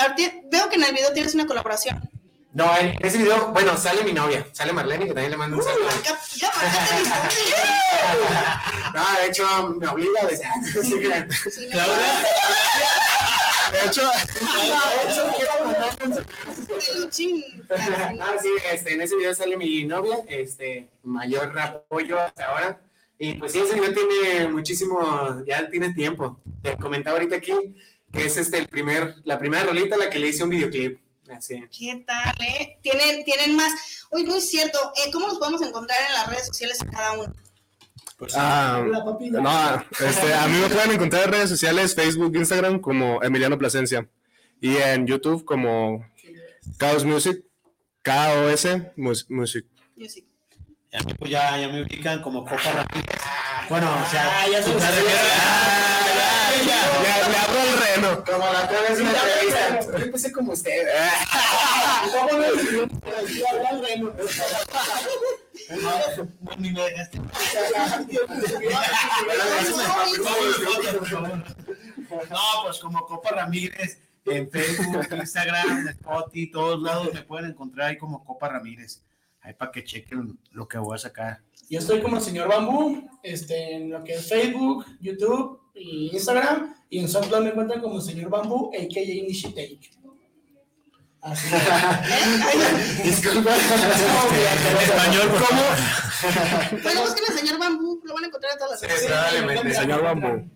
[0.49, 2.09] veo que en el video tienes una colaboración.
[2.55, 5.63] No, en ese video, bueno, sale mi novia, sale Marlene, que también le mando un
[5.63, 5.89] saludo.
[5.93, 6.09] Nombre.
[8.93, 10.47] No, de hecho, me obliga a decir.
[13.71, 14.09] De hecho.
[18.21, 22.79] Ah, sí, este, en ese video sale mi novia, este, mayor apoyo hasta ahora.
[23.19, 26.39] Y pues sí, ese video tiene muchísimo, ya tiene tiempo.
[26.61, 27.51] Te comentaba ahorita aquí
[28.15, 30.99] que es este el primer, la primera rolita a la que le hice un videoclip.
[31.29, 31.63] Así.
[31.77, 32.77] ¿Qué tal, eh?
[32.81, 34.05] Tienen, tienen más.
[34.11, 34.77] Uy, muy cierto.
[34.95, 37.33] Eh, ¿Cómo nos podemos encontrar en las redes sociales a cada uno?
[38.35, 38.81] ah,
[39.19, 44.07] no, este, a mí me pueden encontrar en redes sociales, Facebook, Instagram como Emiliano Plasencia.
[44.61, 46.05] Y en YouTube como
[46.79, 47.43] Chaos Music,
[48.03, 49.65] K-O-S Mus- Music.
[49.97, 50.25] Music.
[50.93, 53.19] A mí, pues ya, ya me ubican como Copa Ramírez.
[53.67, 54.71] Bueno, o sea, Ah, ya se
[58.03, 58.25] o lo sea, sabía.
[58.25, 58.25] de- ya.
[58.25, 58.25] Le, le abro el reno.
[58.25, 59.97] Como la otra vez en la entrevista.
[59.99, 60.87] Yo empecé como usted.
[72.29, 77.97] No, pues como Copa Ramírez, en Facebook, Instagram, Spotify, todos lados me pueden encontrar ahí
[77.97, 79.03] como Copa Ramírez.
[79.41, 81.41] Ahí para que chequen lo que voy a sacar.
[81.69, 86.75] Yo estoy como el señor Bambú, este, en lo que es Facebook, YouTube y Instagram.
[86.89, 89.23] Y en SoundCloud me encuentran como señor Bambú, a.k.a.
[89.23, 89.91] Nishitake.
[91.21, 91.47] Así
[93.03, 93.55] Disculpa.
[93.55, 95.63] En español, ¿cómo?
[96.83, 99.73] Bueno, busquen al señor Bambú, lo van a encontrar en todas las Sí, probablemente.
[99.73, 100.49] Señor Bambú.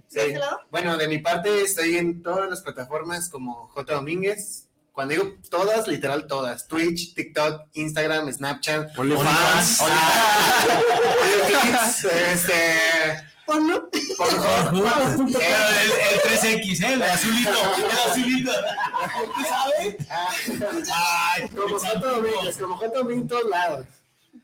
[0.69, 3.95] Bueno, de mi parte estoy en todas las plataformas como J.
[3.95, 4.67] Domínguez.
[4.91, 6.67] Cuando digo todas, literal todas.
[6.67, 8.95] Twitch, TikTok, Instagram, Snapchat.
[8.97, 9.81] OnlyFans.
[11.41, 12.03] OnlyFans,
[12.33, 13.29] este...
[13.49, 13.89] ¿O no?
[13.91, 14.85] El,
[16.13, 16.93] el 3X, ¿eh?
[16.93, 17.49] El azulito.
[17.49, 18.51] El azulito.
[19.35, 19.95] ¿Tú sabes?
[20.93, 22.87] Ay, Como como J.
[22.89, 23.85] Domínguez en todos lados.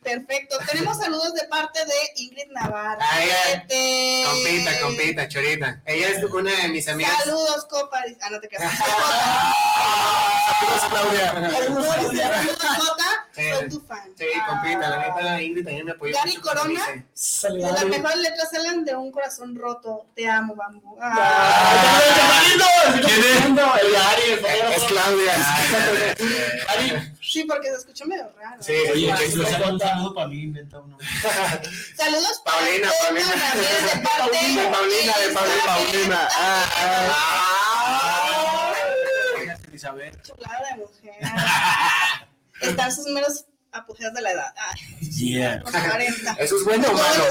[0.06, 0.58] Perfecto.
[0.72, 2.46] Tenemos saludos de parte de Ingrid.
[3.00, 3.30] Ay.
[3.54, 5.82] Este, Compita, compita, chorita.
[5.86, 7.12] Ella es una de mis amigas.
[7.24, 8.04] Saludos, copa.
[8.22, 8.72] Ah, no te creas.
[10.46, 11.32] Saludos, Claudia.
[11.34, 11.88] Saludos,
[12.78, 13.28] Jota.
[13.32, 13.42] Sí.
[13.52, 14.14] Soy tu fan.
[14.18, 16.14] Sí, compita, la neta, Ingrid también me apoyó.
[16.16, 17.04] Gary Corona.
[17.74, 20.06] Las mejores letras salen de un corazón roto.
[20.16, 20.98] Te amo, Bambú.
[21.02, 22.00] Ah,
[22.94, 23.46] ¿Quién es?
[23.46, 24.40] El Gary.
[24.76, 25.34] Es Claudia.
[27.28, 28.62] Sí, porque se escucha medio raro.
[28.62, 30.98] Sí, Oye, sí, que saca un saludo para mí, inventa uno.
[31.98, 33.32] Saludos para Paulina, Paulina.
[33.56, 33.62] De
[33.96, 36.30] De Paulina, de Paulina, Paulina.
[36.32, 38.74] Ah, ah.
[39.70, 40.22] Elizabeth.
[40.24, 41.16] Chulada de mujer.
[42.62, 44.54] Están sus meros apogeos de la edad.
[44.58, 44.80] Ay,
[45.16, 45.62] Yeah.
[45.62, 46.32] con 40.
[46.40, 47.24] ¿Eso es bueno o malo?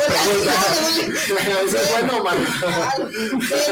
[1.67, 2.47] ¿Eso es bueno o malo?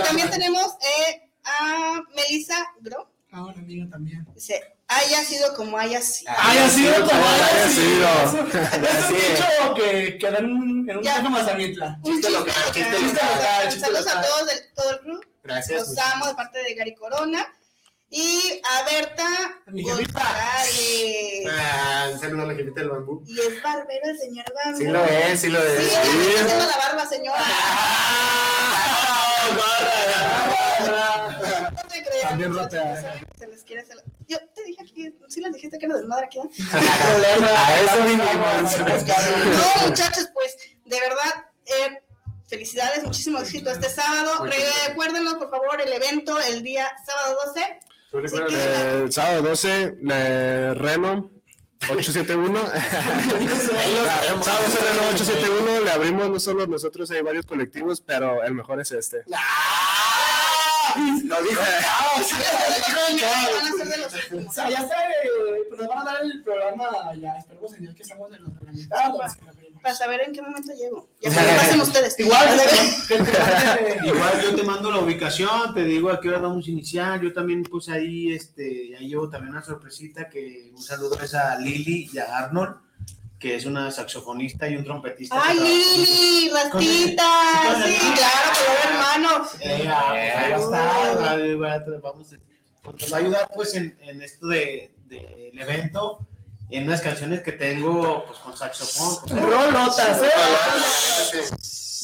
[0.05, 3.11] También tenemos eh, a Melissa Gro.
[3.35, 4.27] Ah, una amiga también.
[4.35, 6.31] Dice, haya sido como haya sido.
[6.37, 8.31] Haya sido como haya sido.
[8.31, 8.47] sido.
[8.53, 10.47] Es un dicho que queda en,
[10.91, 11.23] en un Ya.
[11.23, 11.99] Mazamitla.
[12.03, 12.99] Un Chiste local, chiste
[13.81, 15.27] Saludos a todos del todo el club.
[15.45, 15.89] Gracias.
[15.89, 17.47] Los amo de parte de Gary Corona.
[18.15, 19.27] Y a Berta
[19.69, 20.21] Mi jefita.
[20.21, 21.47] González.
[21.51, 23.25] Ah, un saludo a la jefita del bambú.
[23.27, 24.79] Y es barbero el señor Bambú.
[24.79, 25.85] Sí lo es, sí lo Sí, es.
[25.87, 26.03] está
[26.45, 27.43] haciendo la barba, señora.
[30.87, 32.95] No te creas, También muchachos, rotea.
[32.95, 35.79] ya saben que se les quiere hacer la- Yo te dije aquí, sí les dijiste
[35.79, 36.39] que era desmadre aquí.
[36.39, 36.51] ¿no?
[37.57, 38.79] A eso vinimos.
[38.79, 42.03] No, muchachos, pues, de verdad, eh,
[42.49, 44.45] felicidades, muchísimo éxito este sábado.
[44.89, 47.61] Recuérdenos, por favor, el evento el día sábado 12.
[48.15, 51.31] Eh, El sábado 12, eh, Reno
[51.89, 52.61] 871.
[52.67, 55.81] sábado 12, Reno 871.
[55.81, 59.23] Le abrimos no solo nosotros, hay varios colectivos, pero el mejor es este.
[61.25, 61.63] Lo dijo.
[63.13, 64.49] De últimos.
[64.49, 66.85] O sea, ya está, eh, pues nos van a dar el programa,
[67.21, 69.37] ya esperemos en el que estamos en los organizados.
[69.83, 71.09] Para saber en qué momento llego.
[71.21, 72.19] Ya pasen ustedes.
[72.21, 72.49] Igual,
[74.05, 77.21] Igual yo te mando la ubicación, te digo a qué hora vamos a iniciar.
[77.21, 81.59] Yo también puse ahí, este, ahí llevo también una sorpresita que un saludo es a
[81.59, 82.77] Lili y a Arnold,
[83.43, 85.35] que es una saxofonista y un trompetista.
[85.45, 86.51] ¡Ay, Lili!
[86.51, 87.83] ¡Rastita!
[87.85, 89.47] Sí, claro, color hermano.
[89.61, 90.15] Eh, ah,
[91.85, 92.37] pues vamos a-
[93.01, 96.21] nos va a ayudar pues en, en esto de, del evento,
[96.71, 99.17] en unas canciones que tengo pues con saxofón.
[99.29, 100.31] con- Rolotas, ¿eh?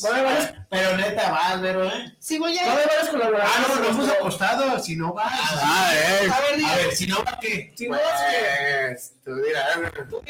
[0.05, 2.15] Va a haber varias- Pero neta, vas, pero eh.
[2.19, 3.09] Sí, voy va a varias
[3.43, 5.33] Ah, no, nos hemos apostado, si no vas.
[5.33, 6.29] Ah, eh.
[6.33, 6.77] A ver, A dile.
[6.77, 7.73] ver, si no va, ¿qué?
[7.77, 9.77] Sí, no, es que- Pues, tú dirás.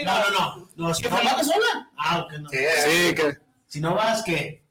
[0.04, 0.68] No, no, no.
[0.76, 1.90] no si ¿Que vas, sola?
[1.96, 2.48] ah, ok, no.
[2.50, 3.38] Sí, Sí, que.
[3.66, 4.62] Si no vas, ¿qué?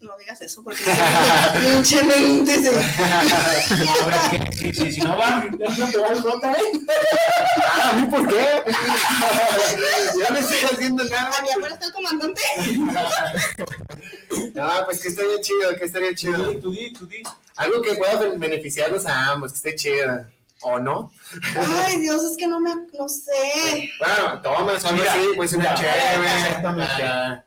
[0.00, 0.82] No digas eso porque
[1.60, 2.82] pinche mente se- No,
[4.56, 6.56] si, si, si no Ya no te vas rota, ¿eh?
[7.82, 8.62] ¿A mí por qué?
[10.18, 11.30] Ya me estoy haciendo nada.
[11.38, 12.40] A mi abuela está el comandante.
[14.54, 16.54] No, pues que estaría chido, que estaría chido.
[16.60, 17.22] tú di, tú di.
[17.56, 20.24] Algo que pueda beneficiarnos a ambos, que esté chido.
[20.62, 21.10] ¿O no?
[21.84, 22.74] Ay, Dios, es que no me.
[22.98, 23.90] No sé.
[23.98, 27.42] Bueno, toma, solo así, pues una chévere.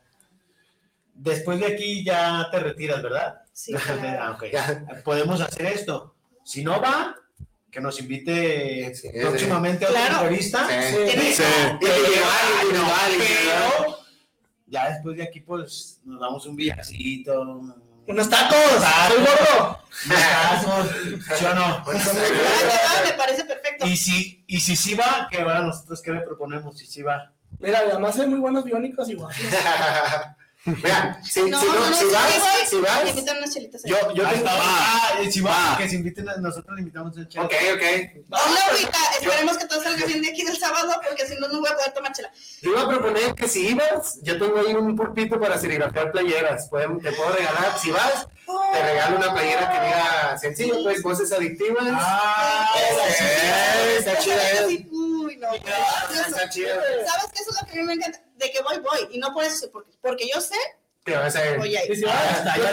[1.14, 3.36] Después de aquí ya te retiras, ¿verdad?
[3.52, 3.72] Sí,
[4.18, 4.84] Ah, claro.
[4.90, 5.02] ok.
[5.04, 6.14] Podemos hacer esto.
[6.44, 7.14] Si no va,
[7.70, 10.22] que nos invite Sí, próximamente a otra Claro.
[10.24, 10.66] entrevista.
[10.68, 10.74] Sí.
[10.98, 11.40] Individual,
[12.62, 13.72] individual, individual.
[13.78, 13.98] Pero
[14.66, 17.60] ya después de aquí, pues nos damos un viajecito,
[18.06, 18.58] Unos tacos.
[19.08, 19.78] Soy gordo.
[19.92, 21.64] ¿Sí o no?
[21.64, 23.86] Ah, me parece perfecto.
[23.86, 25.60] Y si, y si sí va, ¿qué va?
[25.60, 26.76] Nosotros qué le proponemos?
[26.78, 27.32] Si sí va.
[27.60, 29.34] Mira, además hay muy buenos biónicos igual.
[30.66, 33.02] Mira, si, No, si, no, no, si vas, si vas,
[33.36, 33.90] unas chelitas ahí.
[33.90, 35.20] yo, yo está, va.
[35.22, 35.76] Y si va, Va.
[35.76, 37.44] que se inviten, a- nosotros le invitamos a chela.
[37.44, 37.82] Ok, ok.
[38.28, 41.48] No, no, ahorita, esperemos que todo salga bien de aquí del sábado, porque si no,
[41.48, 42.32] no voy a poder tomar chela.
[42.62, 46.66] Yo iba a proponer que si ibas, yo tengo ahí un pulpito para serigrafiar playeras.
[46.70, 48.26] Pueden- te puedo regalar, si vas,
[48.72, 51.84] te regalo una playera que diga sencillo, pues voces adictivas.
[51.92, 54.36] Ah, Eh, está chida,
[56.50, 56.74] chido.
[57.06, 57.42] ¿Sabes qué?
[57.42, 58.20] Eso es lo que a mí me encanta.
[58.36, 59.08] De que voy, voy.
[59.12, 60.56] Y no por eso, porque, porque yo sé,
[61.04, 61.58] Te vas a ir.
[61.58, 61.96] voy a Y ir.
[61.96, 62.70] si va, Ah, está, yo ya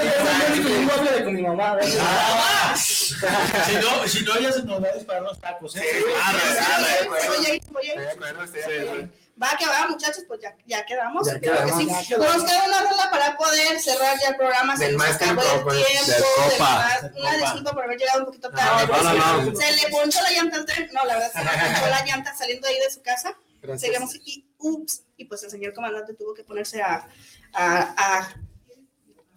[2.00, 2.74] ah.
[2.74, 5.82] Ah, si no, si no, ya se nos va a disparar los tacos, ¿eh?
[5.82, 7.28] Sí, Arre, arre.
[7.28, 8.10] Voy a ir, voy a Estoy de ir.
[8.10, 9.10] acuerdo, estoy de acuerdo.
[9.42, 11.26] Va que va, muchachos, pues ya, ya quedamos.
[11.28, 12.06] Ya Claro que quedamos.
[12.06, 12.14] sí.
[12.16, 14.78] Nos queda una rola para poder cerrar ya el programa.
[14.78, 16.26] Se nos acabó el tiempo.
[16.60, 18.88] más- Del Una disculpa por haber llegado un poquito tarde.
[18.88, 19.56] no, no, no.
[19.60, 20.90] Se le ponchó la llanta al tren.
[20.94, 23.36] No, la verdad, se le ponchó la llanta saliendo ahí de su casa.
[23.62, 23.82] Gracias.
[23.82, 25.04] Seguimos y ups.
[25.18, 27.08] Y pues el señor comandante tuvo que ponerse a.
[27.54, 28.34] a, a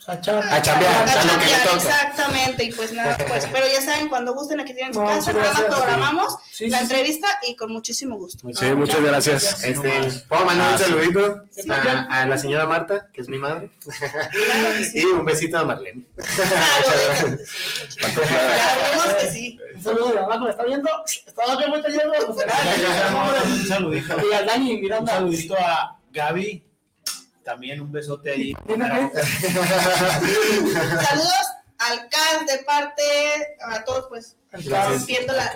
[0.07, 0.53] A chambear.
[0.53, 1.77] A chambear, a lo que le chambear, toca.
[1.77, 5.33] exactamente, y pues nada, pues, pero ya saben, cuando gusten aquí tienen su No, casa,
[5.33, 5.65] sí, gracias.
[5.75, 6.93] programamos Sí, la sí, sí.
[6.93, 8.47] entrevista y con muchísimo gusto.
[8.53, 9.65] Sí, muchas gracias.
[9.65, 9.91] Este,
[10.29, 14.99] puedo mandar un saludito a, a la señora Marta, que es mi madre, Claro sí.
[15.01, 16.05] y un besito a Marlene.
[16.17, 17.39] Claro,
[18.93, 19.59] vemos que sí.
[19.75, 20.91] Un saludo a mamá que me está viendo.
[21.07, 22.13] Que yendo.
[22.35, 22.47] Pues,
[23.47, 24.17] Un saludito.
[24.31, 25.13] Y al Dani Un Miranda.
[25.15, 26.63] saludito a Gaby.
[27.45, 28.53] También un besote ahí.
[30.67, 31.47] Saludos
[31.79, 33.03] al CAS de parte
[33.61, 35.53] a todos, pues, rompiendo la,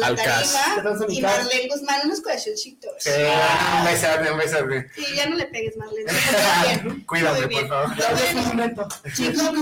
[0.00, 1.06] la, tarima.
[1.08, 2.92] Y Marlene Guzmán, unos corazoncitos.
[2.98, 4.90] Sí, un besote, un besote.
[4.94, 6.12] Sí, ya no le pegues, Marlene.
[6.62, 7.04] Bien.
[7.04, 7.90] por favor.
[9.14, 9.52] Chicos,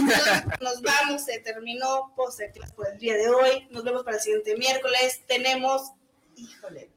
[0.60, 2.40] nos vamos, se terminó Post
[2.76, 3.66] por el día de hoy.
[3.70, 5.22] Nos vemos para el siguiente miércoles.
[5.26, 5.92] Tenemos,
[6.36, 6.90] híjole,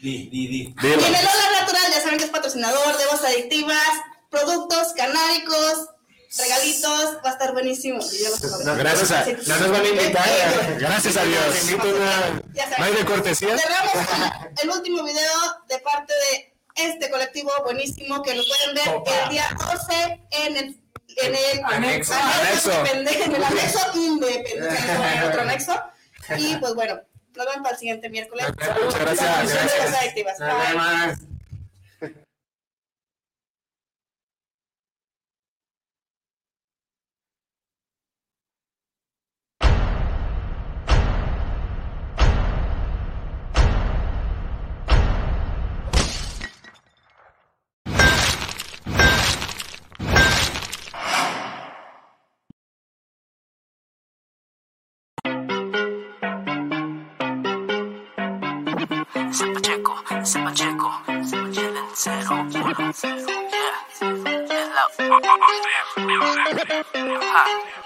[0.00, 0.74] Di, di, di.
[0.80, 3.88] Lola Natural, ya saben que es patrocinador de voz adictivas,
[4.30, 5.88] productos canábicos,
[6.36, 7.98] regalitos, va a estar buenísimo.
[8.64, 9.24] No, gracias a-.
[9.24, 10.76] No nos van a invitar.
[10.78, 11.54] Gracias a Dios.
[12.78, 13.58] ¿No hay de cortesía?
[13.58, 19.12] Cerramos con el último video de parte de este colectivo buenísimo que lo pueden ver
[19.24, 20.80] el día 12 en el
[21.20, 22.14] en el Anexo.
[22.14, 22.70] Anexo.
[22.70, 25.82] independe- en el anexo independiente, otro anexo.
[26.36, 27.00] Y pues bueno,
[27.38, 28.46] nos vemos para el siguiente miércoles.
[28.84, 31.27] Muchas gracias.
[59.28, 59.44] Voz Adictivas.
[59.44, 59.44] Nos Bye.
[59.44, 59.44] vemos.
[59.44, 63.26] Ese Pacheco, ese Pacheco, ese Pacheco en cero.
[63.28, 63.74] Yeah,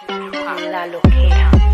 [0.09, 1.72] yeah, La loquera.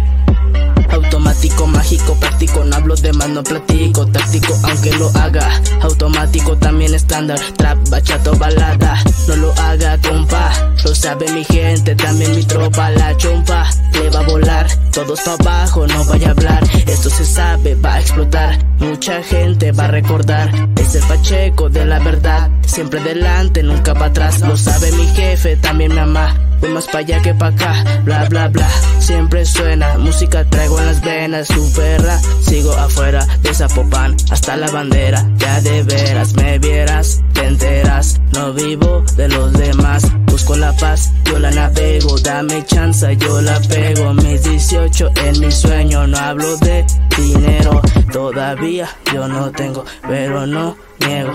[0.90, 5.48] Automático, mágico, práctico, no hablo de más, no platico, táctico, aunque lo haga,
[5.82, 10.50] automático también estándar, trap, bachato, balada, no lo haga, compa,
[10.84, 15.34] lo sabe mi gente, también mi tropa, la chompa, le va a volar, todos pa'
[15.34, 19.88] abajo, no vaya a hablar, esto se sabe, va a explotar, mucha gente va a
[19.88, 25.06] recordar, es el Pacheco de la verdad, siempre delante, nunca para atrás, lo sabe mi
[25.08, 29.44] jefe, también mi mamá, voy más pa' allá que pa' acá, bla bla bla, siempre
[29.44, 35.24] suena, música traigo en las venas, su perra, sigo afuera de Zapopan, hasta la bandera,
[35.36, 41.12] ya de veras me vieras, te enteras, no vivo de los demás, busco la paz,
[41.24, 46.56] yo la navego, dame chance, yo la pego, mis 18 en mi sueño, no hablo
[46.58, 46.84] de
[47.16, 47.80] dinero,
[48.12, 51.32] todavía yo no tengo, pero no niego,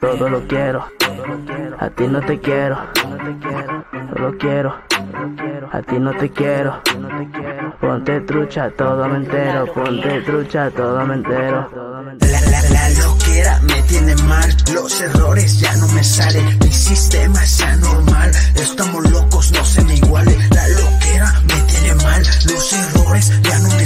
[0.00, 0.84] todo lo quiero,
[1.78, 3.81] a ti no te quiero, solo quiero,
[5.72, 6.80] a ti no te quiero,
[7.80, 11.68] ponte trucha, todo me entero, ponte trucha, todo me entero.
[12.20, 17.42] La, la, la loquera me tiene mal, los errores ya no me salen, mi sistema
[17.42, 23.01] es anormal, estamos locos, no se me iguale, la loquera me tiene mal, los errores
[23.20, 23.84] ya no me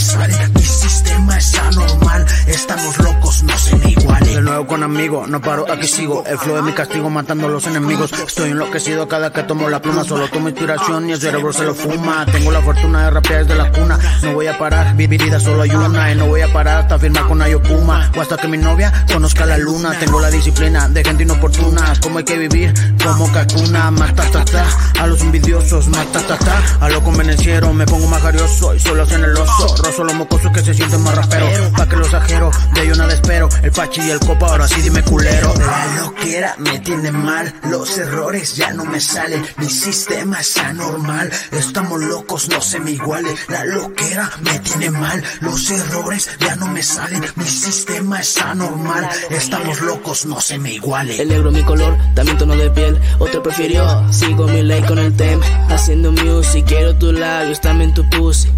[0.55, 3.97] mi sistema es anormal, estamos locos, no se me.
[4.37, 6.23] De nuevo con amigos, no paro, aquí sigo.
[6.27, 8.13] El flow es mi castigo matando a los enemigos.
[8.13, 11.75] Estoy enloquecido cada que tomo la pluma, solo tomo inspiración y el cerebro se lo
[11.75, 12.27] fuma.
[12.27, 13.99] Tengo la fortuna de rapear desde la cuna.
[14.23, 16.13] No voy a parar, mi vida solo hay una.
[16.13, 18.11] Y no voy a parar hasta firmar con Ayokuma.
[18.15, 19.99] O hasta que mi novia conozca la luna.
[19.99, 21.95] Tengo la disciplina de gente inoportuna.
[22.03, 23.91] Como hay que vivir, como Kakuna.
[23.91, 24.67] Mata, ta, ta.
[25.01, 26.63] A los envidiosos, mata, ta, ta.
[26.81, 29.77] A los convenencieros me pongo más jarioso y solo oso.
[29.83, 31.71] Rozo los mocosos que se sienten más raperos.
[31.77, 33.49] Pa' que los ajeros, de ellos nada espero.
[33.63, 35.55] El pachi y el copa, ahora sí dime culero.
[35.59, 41.31] La loquera me tiene mal, los errores ya no me salen, mi sistema es anormal,
[41.53, 43.35] estamos locos, no se me iguale.
[43.49, 49.09] La loquera me tiene mal, los errores ya no me salen, mi sistema es anormal,
[49.31, 51.21] estamos locos, no se me iguale.
[51.21, 53.01] El negro mi color, también tono de piel.
[53.19, 55.41] Otro prefirió, sigo mi ley con el tem.
[55.69, 58.49] Haciendo music, quiero tus labios, también tu pussy.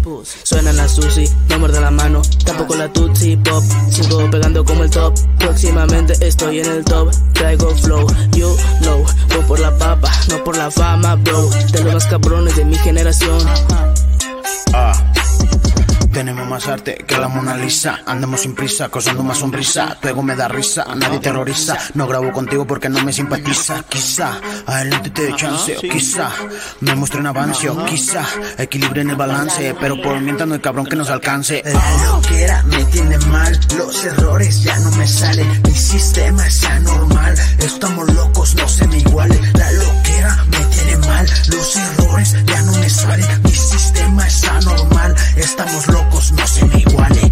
[0.49, 3.63] Suena la sushi, no muerde la mano, tampoco la tutsi pop.
[3.91, 7.11] Sigo pegando como el top, próximamente estoy en el top.
[7.33, 11.47] Traigo flow, you know, voy por la papa, no por la fama, bro.
[11.71, 13.37] De los más cabrones de mi generación.
[14.73, 14.93] Ah.
[16.11, 17.99] Tenemos más arte que la Mona Lisa.
[18.05, 19.95] Andamos sin prisa, causando más sonrisa.
[20.01, 21.77] Tu ego me da risa, nadie terroriza.
[21.93, 23.83] No grabo contigo porque no me simpatiza.
[23.83, 26.29] Quizá adelante te dé chance, o quizá
[26.81, 28.25] me muestre un avance, o quizá
[28.57, 29.75] equilibre en el balance.
[29.79, 31.61] Pero por mientras no hay cabrón que nos alcance.
[31.63, 37.35] La loquera me tiene mal, los errores ya no me salen, mi sistema es anormal,
[37.59, 39.39] estamos locos, no se me iguale.
[39.53, 45.15] La loquera me tiene mal, los errores ya no me salen, mi sistema es anormal,
[45.35, 47.31] estamos locos, no se me iguale.